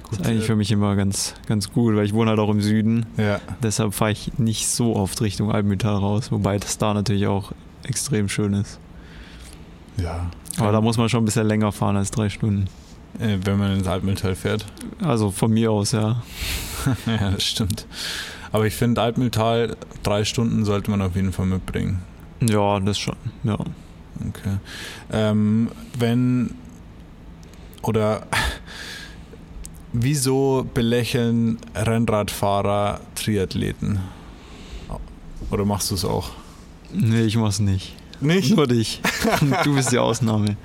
[0.09, 2.59] Das ist eigentlich für mich immer ganz, ganz gut, weil ich wohne halt auch im
[2.59, 3.05] Süden.
[3.15, 3.39] Ja.
[3.63, 8.27] Deshalb fahre ich nicht so oft Richtung Alpental raus, wobei das da natürlich auch extrem
[8.27, 8.77] schön ist.
[9.95, 10.29] Ja.
[10.57, 12.67] Aber da muss man schon ein bisschen länger fahren als drei Stunden.
[13.19, 14.65] Äh, wenn man ins Altmühltal fährt.
[15.01, 16.21] Also von mir aus, ja.
[17.05, 17.85] ja, das stimmt.
[18.51, 22.01] Aber ich finde, Altmühltal, drei Stunden sollte man auf jeden Fall mitbringen.
[22.41, 23.57] Ja, das schon, ja.
[24.29, 24.57] Okay.
[25.11, 26.55] Ähm, wenn,
[27.81, 28.27] oder
[29.93, 33.99] Wieso belächeln Rennradfahrer Triathleten?
[35.49, 36.29] Oder machst du es auch?
[36.93, 37.93] Nee, ich mach's nicht.
[38.21, 38.55] Nicht?
[38.55, 39.01] Nur dich.
[39.63, 40.55] du bist die Ausnahme.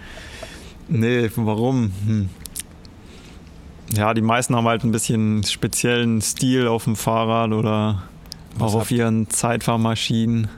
[0.88, 1.90] Nee, warum?
[2.06, 2.28] Hm.
[3.94, 8.04] Ja, die meisten haben halt ein bisschen speziellen Stil auf dem Fahrrad oder
[8.56, 10.48] Was auch auf ihren Zeitfahrmaschinen.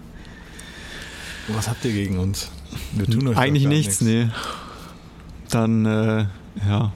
[1.49, 2.51] Was habt ihr gegen uns?
[2.93, 4.31] Wir tun euch Eigentlich nichts, nichts, nee.
[5.51, 6.27] dann äh,
[6.67, 6.93] ja,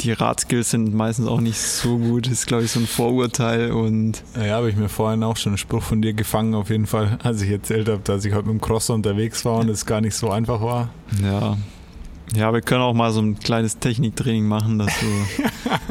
[0.00, 2.26] die Radskills sind meistens auch nicht so gut.
[2.26, 3.72] Das ist, glaube ich, so ein Vorurteil.
[3.72, 6.86] Und ja, habe ich mir vorhin auch schon einen Spruch von dir gefangen, auf jeden
[6.86, 9.86] Fall, als ich erzählt habe, dass ich heute mit dem Crosser unterwegs war und es
[9.86, 10.90] gar nicht so einfach war.
[11.22, 11.56] Ja.
[12.34, 15.06] Ja, wir können auch mal so ein kleines Techniktraining machen, dass du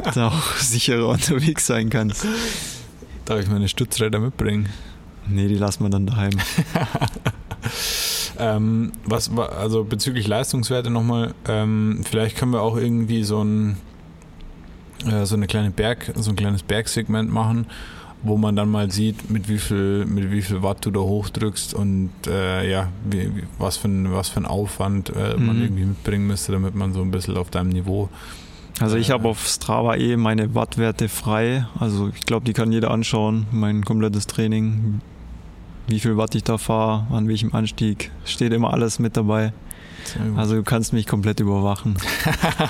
[0.14, 2.28] da auch sicherer unterwegs sein kannst.
[3.26, 4.70] Darf ich meine Stützräder mitbringen?
[5.28, 6.32] Nee, die lassen wir dann daheim.
[8.40, 13.78] ähm, was also bezüglich Leistungswerte nochmal, ähm, vielleicht können wir auch irgendwie so ein
[15.06, 17.68] äh, so eine kleine Berg, so ein kleines Bergsegment machen,
[18.24, 21.74] wo man dann mal sieht, mit wie viel, mit wie viel Watt du da hochdrückst
[21.74, 25.46] und äh, ja, wie, was, für ein, was für ein Aufwand äh, mhm.
[25.46, 28.10] man irgendwie mitbringen müsste, damit man so ein bisschen auf deinem Niveau.
[28.80, 31.66] Also ich habe auf Strava eh meine Wattwerte frei.
[31.80, 35.02] Also ich glaube, die kann jeder anschauen, mein komplettes Training,
[35.88, 38.12] wie viel Watt ich da fahre, an welchem Anstieg.
[38.26, 39.54] Steht immer alles mit dabei.
[40.36, 41.98] Also du kannst mich komplett überwachen.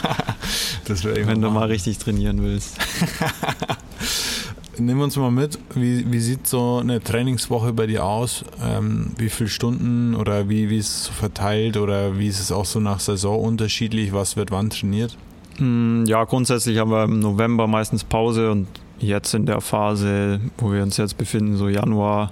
[0.85, 2.77] das wenn du mal richtig trainieren willst.
[4.79, 8.45] Nimm uns mal mit, wie, wie sieht so eine Trainingswoche bei dir aus?
[8.63, 12.51] Ähm, wie viele Stunden oder wie, wie ist es so verteilt oder wie ist es
[12.51, 14.13] auch so nach Saison unterschiedlich?
[14.13, 15.17] Was wird wann trainiert?
[15.57, 18.67] Hm, ja, grundsätzlich haben wir im November meistens Pause und
[18.99, 22.31] jetzt in der Phase, wo wir uns jetzt befinden, so Januar,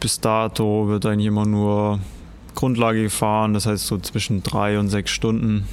[0.00, 2.00] bis dato wird eigentlich immer nur
[2.54, 5.68] Grundlage gefahren, das heißt so zwischen drei und sechs Stunden.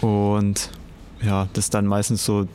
[0.00, 0.70] Und
[1.22, 2.46] ja, das ist dann meistens so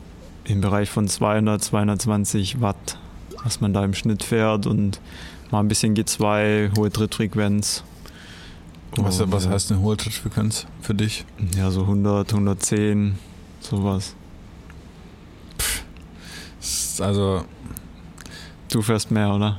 [0.44, 2.98] im Bereich von 200, 220 Watt,
[3.42, 5.00] was man da im Schnitt fährt und
[5.50, 7.84] mal ein bisschen G2, hohe Trittfrequenz.
[8.96, 11.24] Was, was heißt eine hohe Trittfrequenz für dich?
[11.56, 13.18] Ja, so 100, 110,
[13.60, 14.14] sowas.
[15.58, 17.44] Pff, also
[18.74, 19.56] Du fährst mehr, oder?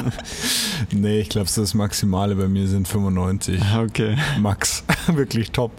[0.92, 3.58] nee, ich glaube, das Maximale bei mir sind 95.
[3.78, 4.18] Okay.
[4.38, 4.84] Max.
[5.06, 5.72] Wirklich top.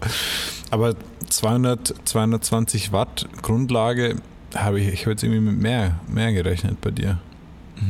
[0.72, 0.96] Aber
[1.30, 4.16] 200, 220 Watt Grundlage
[4.56, 7.20] habe ich, ich habe jetzt irgendwie mit mehr, mehr gerechnet bei dir.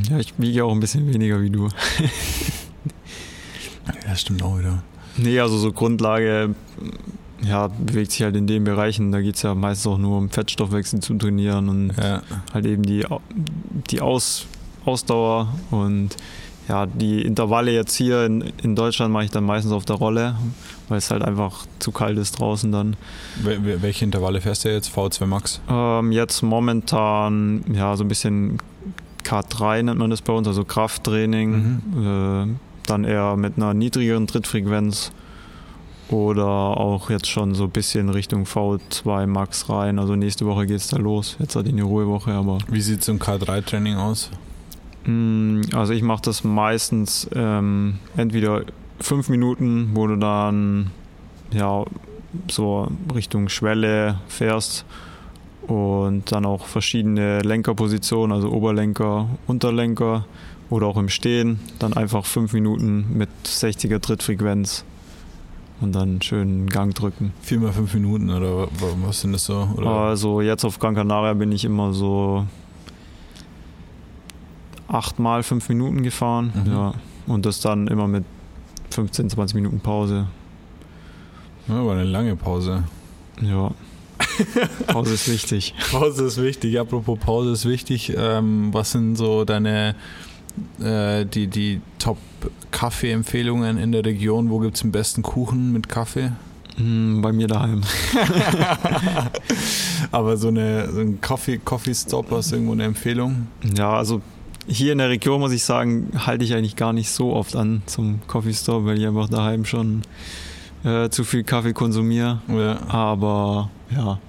[0.10, 1.69] Ja, ich wiege auch ein bisschen weniger wie du.
[4.06, 4.84] ja, stimmt auch wieder.
[5.15, 6.54] Nee, also so Grundlage
[7.41, 9.12] ja, bewegt sich halt in den Bereichen.
[9.12, 12.21] Da geht es ja meistens auch nur um Fettstoffwechsel zu trainieren und ja.
[12.54, 13.06] halt eben die,
[13.89, 14.45] die Aus,
[14.86, 16.15] Ausdauer und
[16.67, 20.36] ja, die Intervalle jetzt hier in, in Deutschland mache ich dann meistens auf der Rolle,
[20.88, 22.95] weil es halt einfach zu kalt ist draußen dann.
[23.43, 24.95] Welche Intervalle fährst du jetzt?
[24.95, 25.62] V2 Max?
[25.67, 28.60] Ähm, jetzt momentan ja so ein bisschen
[29.23, 31.82] K3 nennt man das bei uns, also Krafttraining.
[31.91, 32.54] Mhm.
[32.54, 35.12] Äh, dann eher mit einer niedrigeren Trittfrequenz
[36.12, 40.00] oder auch jetzt schon so ein bisschen Richtung V2 Max rein.
[40.00, 41.38] Also nächste Woche geht es da los.
[41.39, 42.58] Jetzt hat ich eine Ruhewoche, aber.
[42.67, 44.32] Wie sieht so ein K3-Training aus?
[45.06, 48.63] Mm, also ich mache das meistens ähm, entweder
[49.00, 50.91] fünf Minuten, wo du dann
[51.52, 51.86] ja
[52.50, 54.86] so Richtung Schwelle fährst
[55.67, 60.26] und dann auch verschiedene Lenkerpositionen, also Oberlenker, Unterlenker
[60.69, 64.86] oder auch im Stehen, dann einfach fünf Minuten mit 60er Trittfrequenz
[65.81, 67.33] und dann schön Gang drücken.
[67.41, 68.67] Vier mal fünf Minuten oder
[69.03, 69.67] was sind das so?
[69.77, 69.87] Oder?
[69.87, 72.45] Also jetzt auf Gran Canaria bin ich immer so
[74.87, 76.51] acht mal fünf Minuten gefahren.
[76.65, 76.71] Mhm.
[76.71, 76.93] Ja.
[77.27, 78.25] Und das dann immer mit
[78.91, 80.27] 15, 20 Minuten Pause.
[81.67, 82.83] Ja, aber eine lange Pause.
[83.41, 83.71] Ja.
[84.87, 85.75] Pause ist wichtig.
[85.91, 86.79] Pause ist wichtig.
[86.79, 88.13] Apropos Pause ist wichtig.
[88.17, 89.95] Ähm, was sind so deine
[90.81, 94.49] äh, die, die Top-Kaffee-Empfehlungen in der Region?
[94.49, 96.31] Wo gibt es den besten Kuchen mit Kaffee?
[96.77, 97.81] Hm, bei mir daheim.
[100.12, 103.47] Aber so, eine, so ein Coffee, Coffee Stop, hast du irgendwo eine Empfehlung?
[103.75, 104.21] Ja, also
[104.65, 107.81] hier in der Region muss ich sagen, halte ich eigentlich gar nicht so oft an
[107.85, 110.03] zum Coffee Stop, weil ich einfach daheim schon
[110.83, 112.41] äh, zu viel Kaffee konsumiere.
[112.47, 112.79] Ja.
[112.88, 114.19] Aber ja,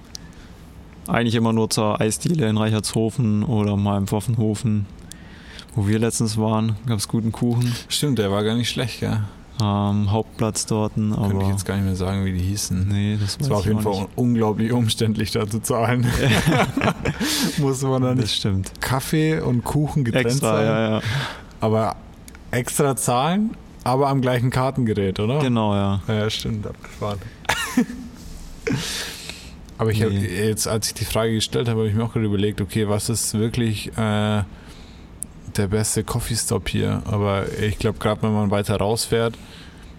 [1.07, 4.85] eigentlich immer nur zur Eisdiele in Reichertshofen oder mal im Pfaffenhofen.
[5.75, 7.73] Wo wir letztens waren, gab es guten Kuchen.
[7.87, 9.23] Stimmt, der war gar nicht schlecht, ja.
[9.57, 10.95] Am Hauptplatz dort.
[10.95, 12.87] Könnte ich jetzt gar nicht mehr sagen, wie die hießen.
[12.87, 14.09] Nee, das, das war auf jeden Fall nicht.
[14.15, 16.05] unglaublich umständlich da zu zahlen.
[17.59, 18.71] Muss man dann das stimmt.
[18.81, 20.65] Kaffee und Kuchen getrennt extra, sein.
[20.65, 21.01] Ja, ja.
[21.59, 21.95] Aber
[22.49, 23.51] extra zahlen,
[23.83, 25.39] aber am gleichen Kartengerät, oder?
[25.39, 26.01] Genau, ja.
[26.07, 27.19] Ja, stimmt, abgefahren.
[29.77, 30.05] aber ich nee.
[30.05, 32.89] habe jetzt, als ich die Frage gestellt habe, habe ich mir auch gerade überlegt, okay,
[32.89, 34.43] was ist wirklich äh,
[35.57, 37.01] der beste Coffee Stop hier.
[37.05, 39.37] Aber ich glaube, gerade wenn man weiter rausfährt,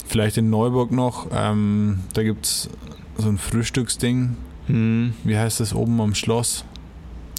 [0.07, 2.69] vielleicht in Neuburg noch, ähm, da gibt es
[3.17, 4.37] so ein Frühstücksding.
[4.67, 5.15] Hm.
[5.25, 6.65] Wie heißt das oben am Schloss?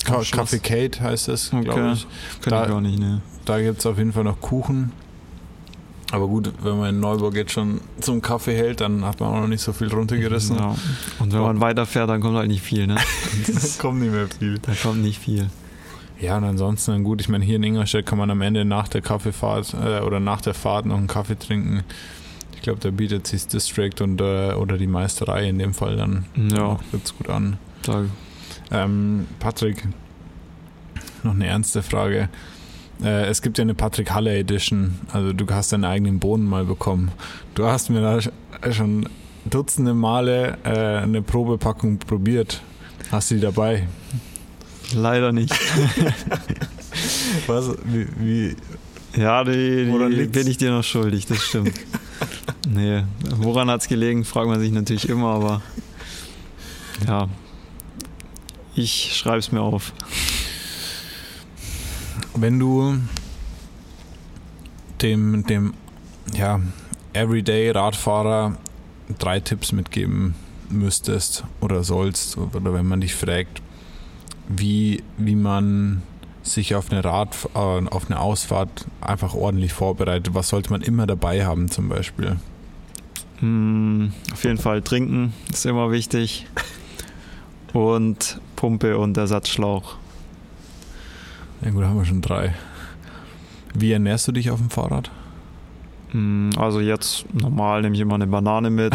[0.04, 1.64] Ka Café Kate heißt es, okay.
[1.64, 2.08] glaube ich.
[2.42, 3.22] Kann da, ich gar nicht, ne?
[3.46, 4.92] Da gibt es auf jeden Fall noch Kuchen.
[6.12, 9.42] Aber gut, wenn man in Neuburg jetzt schon zum Kaffee hält, dann hat man auch
[9.42, 10.58] noch nicht so viel runtergerissen.
[10.58, 10.76] Ja.
[11.20, 12.96] Und wenn man weiterfährt, dann kommt halt nicht viel, ne?
[13.48, 14.60] da kommt nicht mehr viel.
[14.60, 15.50] Da kommt nicht viel.
[16.20, 18.88] Ja, und ansonsten dann gut, ich meine, hier in Ingolstadt kann man am Ende nach
[18.88, 21.84] der Kaffeefahrt äh, oder nach der Fahrt noch einen Kaffee trinken.
[22.56, 26.26] Ich glaube, da bietet sich District und, äh, oder die Meisterei in dem Fall dann
[26.36, 26.80] Ja.
[26.92, 27.58] ganz gut an.
[27.82, 28.06] Da,
[28.72, 29.84] Ähm, Patrick,
[31.24, 32.30] noch eine ernste Frage.
[33.04, 36.64] Äh, es gibt ja eine Patrick Halle Edition, also du hast deinen eigenen Bohnen mal
[36.64, 37.12] bekommen.
[37.56, 38.32] Du hast mir da sch-
[38.72, 39.10] schon
[39.46, 42.62] dutzende Male äh, eine Probepackung probiert.
[43.12, 43.88] Hast du die dabei?
[44.94, 45.54] Leider nicht.
[47.48, 47.70] Was?
[47.86, 48.56] Wie, wie?
[49.16, 51.74] Ja, die, die bin ich dir noch schuldig, das stimmt.
[52.68, 53.04] nee,
[53.38, 55.62] woran hat es gelegen, fragt man sich natürlich immer, aber
[57.08, 57.28] ja,
[58.76, 59.94] ich schreibe es mir auf.
[62.36, 62.98] Wenn du
[65.02, 65.74] dem, dem
[66.36, 66.60] ja,
[67.14, 68.58] Everyday-Radfahrer
[69.20, 70.34] drei Tipps mitgeben
[70.70, 73.62] müsstest oder sollst, oder wenn man dich fragt,
[74.56, 76.02] wie, wie man
[76.44, 81.08] sich auf eine Rad, äh, auf eine Ausfahrt einfach ordentlich vorbereitet, was sollte man immer
[81.08, 82.38] dabei haben zum Beispiel?
[83.40, 86.48] Hm, auf jeden Fall trinken ist immer wichtig.
[87.74, 89.96] Und Pumpe und Ersatzschlauch.
[91.64, 92.54] Ja gut, haben wir schon drei.
[93.74, 95.10] Wie ernährst du dich auf dem Fahrrad?
[96.12, 98.94] Hm, Also jetzt normal nehme ich immer eine Banane mit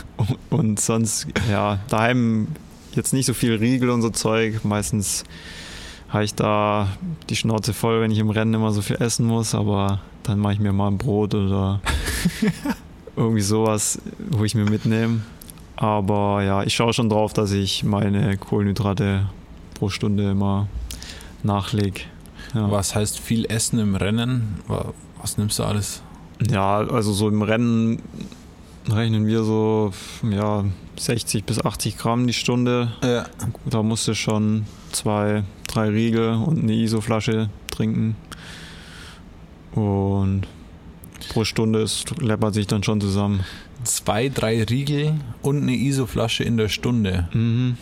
[0.50, 2.48] und sonst ja daheim
[2.96, 4.64] jetzt nicht so viel Riegel und so Zeug.
[4.64, 5.24] Meistens
[6.08, 6.88] habe ich da
[7.30, 10.54] die Schnauze voll, wenn ich im Rennen immer so viel essen muss, aber dann mache
[10.54, 11.80] ich mir mal ein Brot oder
[13.16, 14.00] irgendwie sowas,
[14.30, 15.22] wo ich mir mitnehme.
[15.76, 19.26] Aber ja, ich schaue schon drauf, dass ich meine Kohlenhydrate
[19.74, 20.68] pro Stunde immer
[21.42, 22.02] nachlege.
[22.54, 22.70] Ja.
[22.70, 24.60] Was heißt viel Essen im Rennen?
[24.68, 26.02] Wa- Was nimmst du alles?
[26.50, 28.02] Ja, also so im Rennen
[28.88, 29.92] rechnen wir so
[30.28, 30.64] ja,
[31.04, 32.92] 60 bis 80 Gramm die Stunde.
[33.02, 33.26] Ja.
[33.64, 38.16] Da musst du schon zwei, drei Riegel und eine ISO-Flasche trinken.
[39.74, 40.42] Und
[41.30, 43.44] pro Stunde ist, läppert sich dann schon zusammen.
[43.84, 47.28] Zwei, drei Riegel und eine ISO-Flasche in der Stunde.
[47.32, 47.76] Mhm.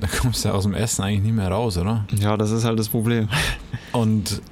[0.00, 2.06] Da kommst du aus dem Essen eigentlich nicht mehr raus, oder?
[2.18, 3.28] Ja, das ist halt das Problem.
[3.92, 4.42] Und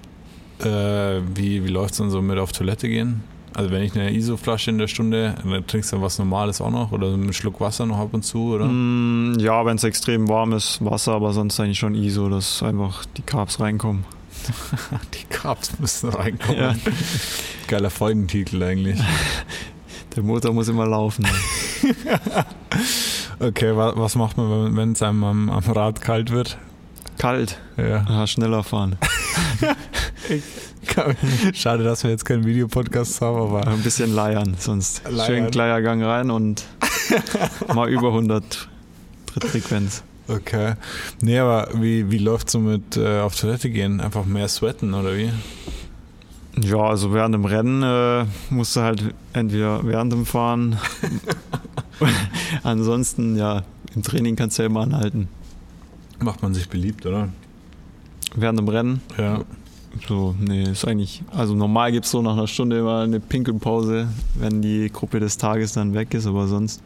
[0.61, 3.25] äh, wie, wie läuft es dann so mit auf Toilette gehen?
[3.55, 6.93] Also wenn ich eine ISO-Flasche in der Stunde, dann trinkst du was Normales auch noch
[6.93, 8.67] oder einen Schluck Wasser noch ab und zu, oder?
[8.67, 13.05] Mm, Ja, wenn es extrem warm ist, Wasser, aber sonst eigentlich schon ISO, dass einfach
[13.17, 14.05] die Carbs reinkommen.
[15.15, 16.59] Die Carbs müssen reinkommen.
[16.61, 16.75] Ja.
[17.67, 18.99] Geiler Folgentitel eigentlich.
[20.17, 21.27] Der Motor muss immer laufen.
[23.43, 26.59] Okay, wa was macht man, wenn es einem am, am Rad kalt wird?
[27.17, 28.05] Kalt, Ja.
[28.07, 28.97] ja, schneller fahren.
[31.55, 35.27] Schade, dass wir jetzt keinen Videopodcast haben, aber Ein bisschen leiern, sonst Leiern.
[35.27, 36.65] schön Gleiergang rein und
[37.75, 38.69] mal über 100
[39.27, 40.03] Trittfrequenz.
[40.29, 40.75] okay.
[41.23, 44.01] Nee, aber wie, wie läuft so mit äh, auf Toilette gehen?
[44.01, 45.31] Einfach mehr sweaten oder wie?
[46.61, 50.79] Ja, also während dem Rennen äh, musst du halt entweder während dem Fahren,
[52.63, 53.63] ansonsten ja,
[53.95, 55.29] im Training kannst du ja immer anhalten.
[56.23, 57.29] Macht man sich beliebt, oder?
[58.35, 59.41] Während dem Rennen, Ja.
[60.07, 64.09] So, nee, ist eigentlich, also normal gibt es so nach einer Stunde immer eine Pinkelpause,
[64.39, 66.83] wenn die Gruppe des Tages dann weg ist, aber sonst,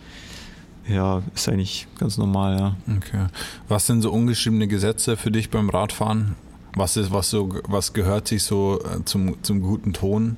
[0.88, 2.77] ja, ist eigentlich ganz normal, ja.
[2.97, 3.27] Okay.
[3.69, 6.35] Was sind so ungeschriebene Gesetze für dich beim Radfahren?
[6.77, 10.37] Was ist, was so, was gehört sich so äh, zum, zum guten Ton?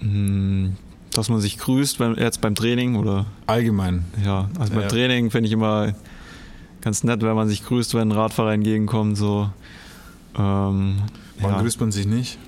[0.00, 0.76] Hm,
[1.12, 4.04] Dass man sich grüßt, wenn, jetzt beim Training oder Allgemein.
[4.24, 4.88] ja, also beim Ja.
[4.88, 5.94] Training finde ich immer
[6.80, 9.48] ganz nett, wenn man sich grüßt, wenn ein Radfahrer entgegenkommt, so.
[10.38, 10.96] Ähm,
[11.40, 11.60] Wann ja.
[11.60, 12.38] grüßt man sich nicht?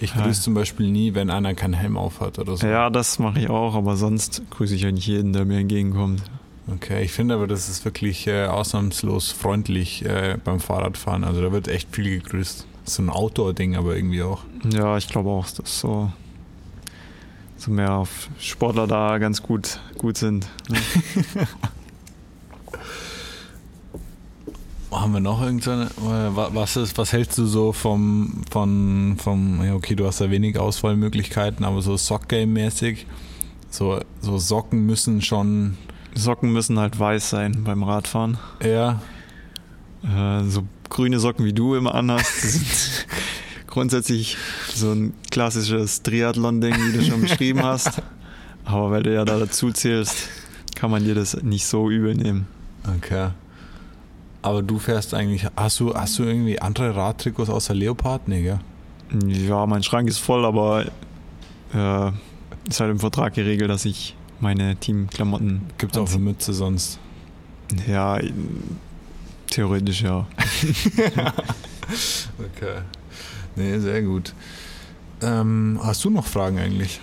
[0.00, 0.22] Ich Ja.
[0.22, 2.66] grüße zum Beispiel nie, wenn einer keinen Helm aufhat oder so.
[2.66, 6.22] ja, das mache ich auch, aber sonst grüße ich eigentlich jeden, der mir entgegenkommt.
[6.72, 11.24] Okay, ich finde aber, das ist wirklich äh, ausnahmslos freundlich äh, beim Fahrradfahren.
[11.24, 12.66] Also da wird echt viel gegrüßt.
[12.84, 14.42] So ein Outdoor-Ding, aber irgendwie auch.
[14.70, 16.12] Ja, ich glaube auch, dass so,
[17.56, 20.46] so mehr auf Sportler da ganz gut, gut sind.
[20.68, 20.78] ne?
[24.90, 25.84] Haben wir noch irgendeine?
[25.98, 30.20] äh, wa- Was ist, was hältst du so vom, von, vom, ja okay, du hast
[30.20, 33.06] ja wenig Auswahlmöglichkeiten, aber so Sock-Game-mäßig,
[33.70, 35.76] so, so Socken müssen schon
[36.14, 38.38] Socken müssen halt weiß sein beim Radfahren.
[38.60, 39.00] eher,
[40.02, 43.06] Äh, so grüne Socken wie du immer anhast, das sind
[43.66, 44.36] grundsätzlich
[44.74, 48.00] so ein klassisches Triathlon-Ding, wie du schon beschrieben hast.
[48.64, 50.28] Aber weil du ja da dazu zählst,
[50.74, 52.46] kann man dir das nicht so übel nehmen.
[52.96, 53.28] okay.
[54.48, 58.28] Aber du fährst eigentlich, hast du, hast du irgendwie andere Radtrikots außer Leopard?
[58.28, 58.58] Nee, gell?
[59.26, 60.86] Ja, mein Schrank ist voll, aber
[61.74, 62.10] äh,
[62.66, 65.66] ist halt im Vertrag geregelt, dass ich meine Teamklamotten.
[65.76, 66.98] Gibt es auch eine Mütze sonst?
[67.86, 68.18] Ja,
[69.50, 70.26] theoretisch ja.
[72.38, 72.80] okay.
[73.54, 74.32] Nee, sehr gut.
[75.20, 77.00] Ähm, hast du noch Fragen eigentlich?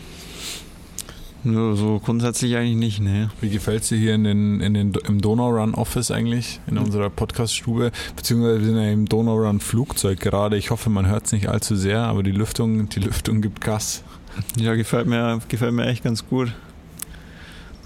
[1.46, 3.30] Ja, so grundsätzlich eigentlich nicht, ne.
[3.40, 7.12] Wie gefällt es dir hier in den, in den, im Donau-Run Office eigentlich, in unserer
[7.12, 7.92] Podcast-Stube?
[8.16, 10.58] Beziehungsweise wir sind ja im Donau-Run Flugzeug gerade.
[10.58, 14.04] Ich hoffe, man hört es nicht allzu sehr, aber die Lüftung, die Lüftung gibt Gas.
[14.58, 16.52] Ja, gefällt mir, gefällt mir echt ganz gut.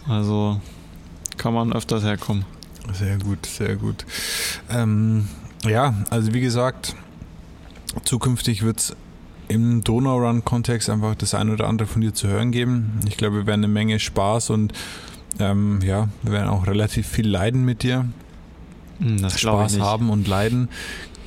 [0.07, 0.61] Also
[1.37, 2.45] kann man öfters herkommen.
[2.93, 4.05] Sehr gut, sehr gut.
[4.69, 5.27] Ähm,
[5.65, 6.95] ja, also wie gesagt,
[8.05, 8.95] zukünftig wird es
[9.49, 12.99] im Donau-Run-Kontext einfach das ein oder andere von dir zu hören geben.
[13.07, 14.73] Ich glaube, wir werden eine Menge Spaß und
[15.39, 18.05] ähm, ja, wir werden auch relativ viel leiden mit dir.
[18.99, 20.69] Hm, das Spaß haben und leiden.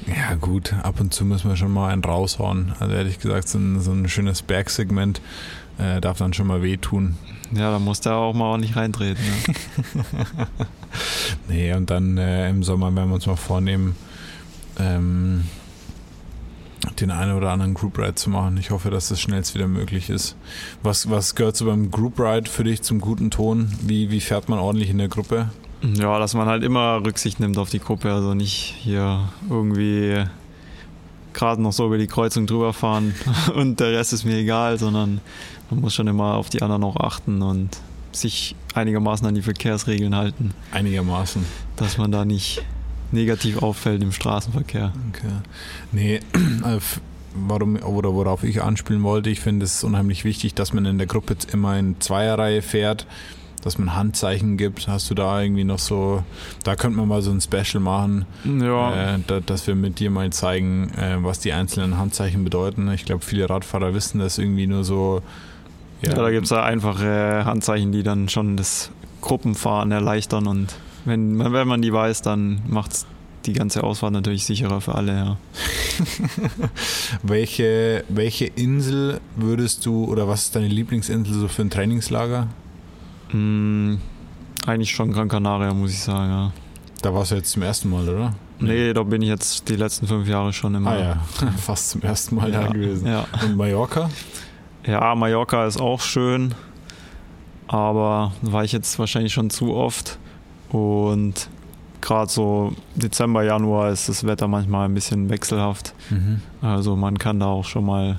[0.07, 2.73] Ja, gut, ab und zu müssen wir schon mal einen raushauen.
[2.81, 5.21] Also ehrlich gesagt, so ein, so ein schönes Bergsegment
[5.79, 7.17] äh, darf dann schon mal wehtun.
[7.53, 9.23] Ja, da muss der auch mal ordentlich reintreten.
[9.25, 10.47] Ja.
[11.49, 13.95] nee, und dann äh, im Sommer werden wir uns mal vornehmen,
[14.79, 15.45] ähm,
[17.01, 18.57] den einen oder anderen Group Ride zu machen.
[18.57, 20.37] Ich hoffe, dass das schnellst wieder möglich ist.
[20.83, 23.73] Was, was gehört so beim Group Ride für dich zum guten Ton?
[23.83, 25.51] Wie, wie fährt man ordentlich in der Gruppe?
[25.83, 30.25] Ja, dass man halt immer Rücksicht nimmt auf die Gruppe, also nicht hier irgendwie
[31.33, 33.15] gerade noch so über die Kreuzung drüber fahren
[33.55, 35.21] und der Rest ist mir egal, sondern
[35.71, 37.79] man muss schon immer auf die anderen auch achten und
[38.13, 40.53] sich einigermaßen an die Verkehrsregeln halten.
[40.71, 41.45] Einigermaßen.
[41.77, 42.63] Dass man da nicht
[43.13, 44.93] negativ auffällt im Straßenverkehr.
[45.11, 45.33] Okay.
[45.93, 46.21] Nee,
[46.63, 47.01] also
[47.35, 51.07] warum oder worauf ich anspielen wollte, ich finde es unheimlich wichtig, dass man in der
[51.07, 53.07] Gruppe immer in Zweierreihe fährt,
[53.63, 54.89] dass man Handzeichen gibt.
[54.89, 56.23] Hast du da irgendwie noch so,
[56.65, 59.15] da könnte man mal so ein Special machen, ja.
[59.15, 62.91] äh, da, dass wir mit dir mal zeigen, äh, was die einzelnen Handzeichen bedeuten.
[62.93, 65.23] Ich glaube, viele Radfahrer wissen das irgendwie nur so.
[66.03, 68.91] Ja, ja da gibt es ja einfache Handzeichen, die dann schon das
[69.21, 70.75] Gruppenfahren erleichtern und
[71.05, 73.07] wenn, wenn man die weiß, dann macht es
[73.47, 75.37] die ganze Ausfahrt natürlich sicherer für alle, ja.
[77.23, 82.47] welche, welche Insel würdest du oder was ist deine Lieblingsinsel so für ein Trainingslager?
[83.33, 83.97] Mm,
[84.67, 86.53] eigentlich schon Gran Canaria, muss ich sagen, ja.
[87.03, 88.35] Da warst du jetzt zum ersten Mal, oder?
[88.61, 90.93] Nee, da bin ich jetzt die letzten fünf Jahre schon immer.
[90.93, 91.23] Ah ja,
[91.57, 93.07] fast zum ersten Mal ja, da gewesen.
[93.07, 93.27] Ja.
[93.43, 94.09] Und Mallorca?
[94.87, 96.55] Ja, Mallorca ist auch schön,
[97.67, 100.19] aber da war ich jetzt wahrscheinlich schon zu oft.
[100.73, 101.49] Und
[102.01, 105.95] gerade so Dezember, Januar ist das Wetter manchmal ein bisschen wechselhaft.
[106.11, 106.41] Mhm.
[106.61, 108.19] Also man kann da auch schon mal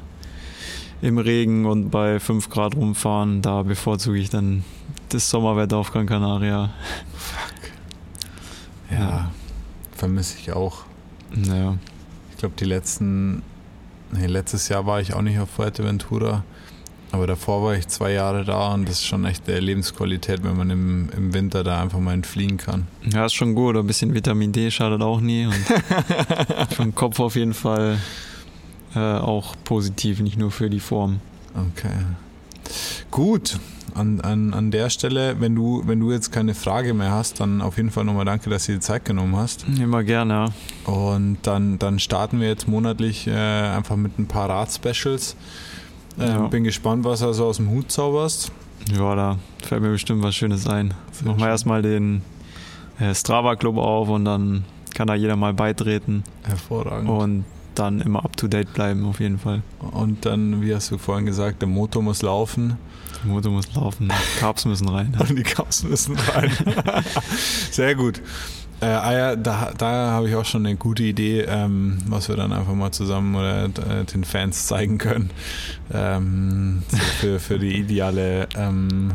[1.01, 3.41] im Regen und bei 5 Grad rumfahren.
[3.41, 4.63] Da bevorzuge ich dann
[5.09, 6.69] das Sommerwetter auf Gran Canaria.
[7.13, 7.71] Fuck.
[8.91, 9.31] Ja, ja.
[9.95, 10.83] vermisse ich auch.
[11.35, 11.77] Ja.
[12.31, 13.41] Ich glaube, die letzten,
[14.11, 16.43] nee, letztes Jahr war ich auch nicht auf Fuerteventura.
[17.13, 20.57] Aber davor war ich zwei Jahre da und das ist schon echt der Lebensqualität, wenn
[20.57, 22.87] man im, im Winter da einfach mal entfliehen kann.
[23.03, 23.77] Ja, ist schon gut.
[23.77, 25.45] Ein bisschen Vitamin D schadet auch nie.
[25.45, 25.53] Und
[26.71, 27.99] für den Kopf auf jeden Fall
[28.95, 31.19] äh, auch positiv, nicht nur für die Form.
[31.53, 31.93] Okay.
[33.11, 33.59] Gut.
[33.93, 37.61] An, an, an der Stelle, wenn du, wenn du jetzt keine Frage mehr hast, dann
[37.61, 39.67] auf jeden Fall nochmal danke, dass du dir Zeit genommen hast.
[39.79, 40.51] Immer gerne.
[40.85, 45.35] Und dann, dann starten wir jetzt monatlich äh, einfach mit ein paar Rad-Specials.
[46.19, 46.47] Ähm, ja.
[46.47, 48.51] Bin gespannt, was du also aus dem Hut zauberst.
[48.91, 50.93] Ja, da fällt mir bestimmt was Schönes ein.
[51.11, 52.21] Sehr Machen wir erstmal den
[52.99, 56.23] äh, Strava Club auf und dann kann da jeder mal beitreten.
[56.43, 57.09] Hervorragend.
[57.09, 57.45] Und
[57.75, 59.63] dann immer up to date bleiben, auf jeden Fall.
[59.79, 62.77] Und dann, wie hast du vorhin gesagt, der Motor muss laufen.
[63.23, 65.15] Der Motor muss laufen, die Carbs müssen rein.
[65.19, 66.51] Und die Carbs müssen rein.
[67.71, 68.21] Sehr gut.
[68.83, 72.35] Äh, ah ja, da, da habe ich auch schon eine gute Idee, ähm, was wir
[72.35, 75.29] dann einfach mal zusammen oder äh, den Fans zeigen können.
[75.93, 79.13] Ähm, so für, für die ideale, ähm,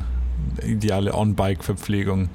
[0.66, 2.30] ideale On-Bike-Verpflegung.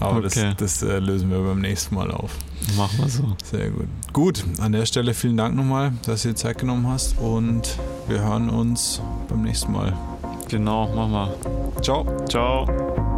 [0.00, 0.52] Aber okay.
[0.58, 2.36] das, das äh, lösen wir beim nächsten Mal auf.
[2.76, 3.34] Machen wir so.
[3.42, 3.86] Sehr gut.
[4.12, 8.20] Gut, an der Stelle vielen Dank nochmal, dass du dir Zeit genommen hast und wir
[8.20, 9.00] hören uns
[9.30, 9.94] beim nächsten Mal.
[10.50, 11.82] Genau, machen wir.
[11.82, 12.06] Ciao.
[12.28, 13.15] Ciao.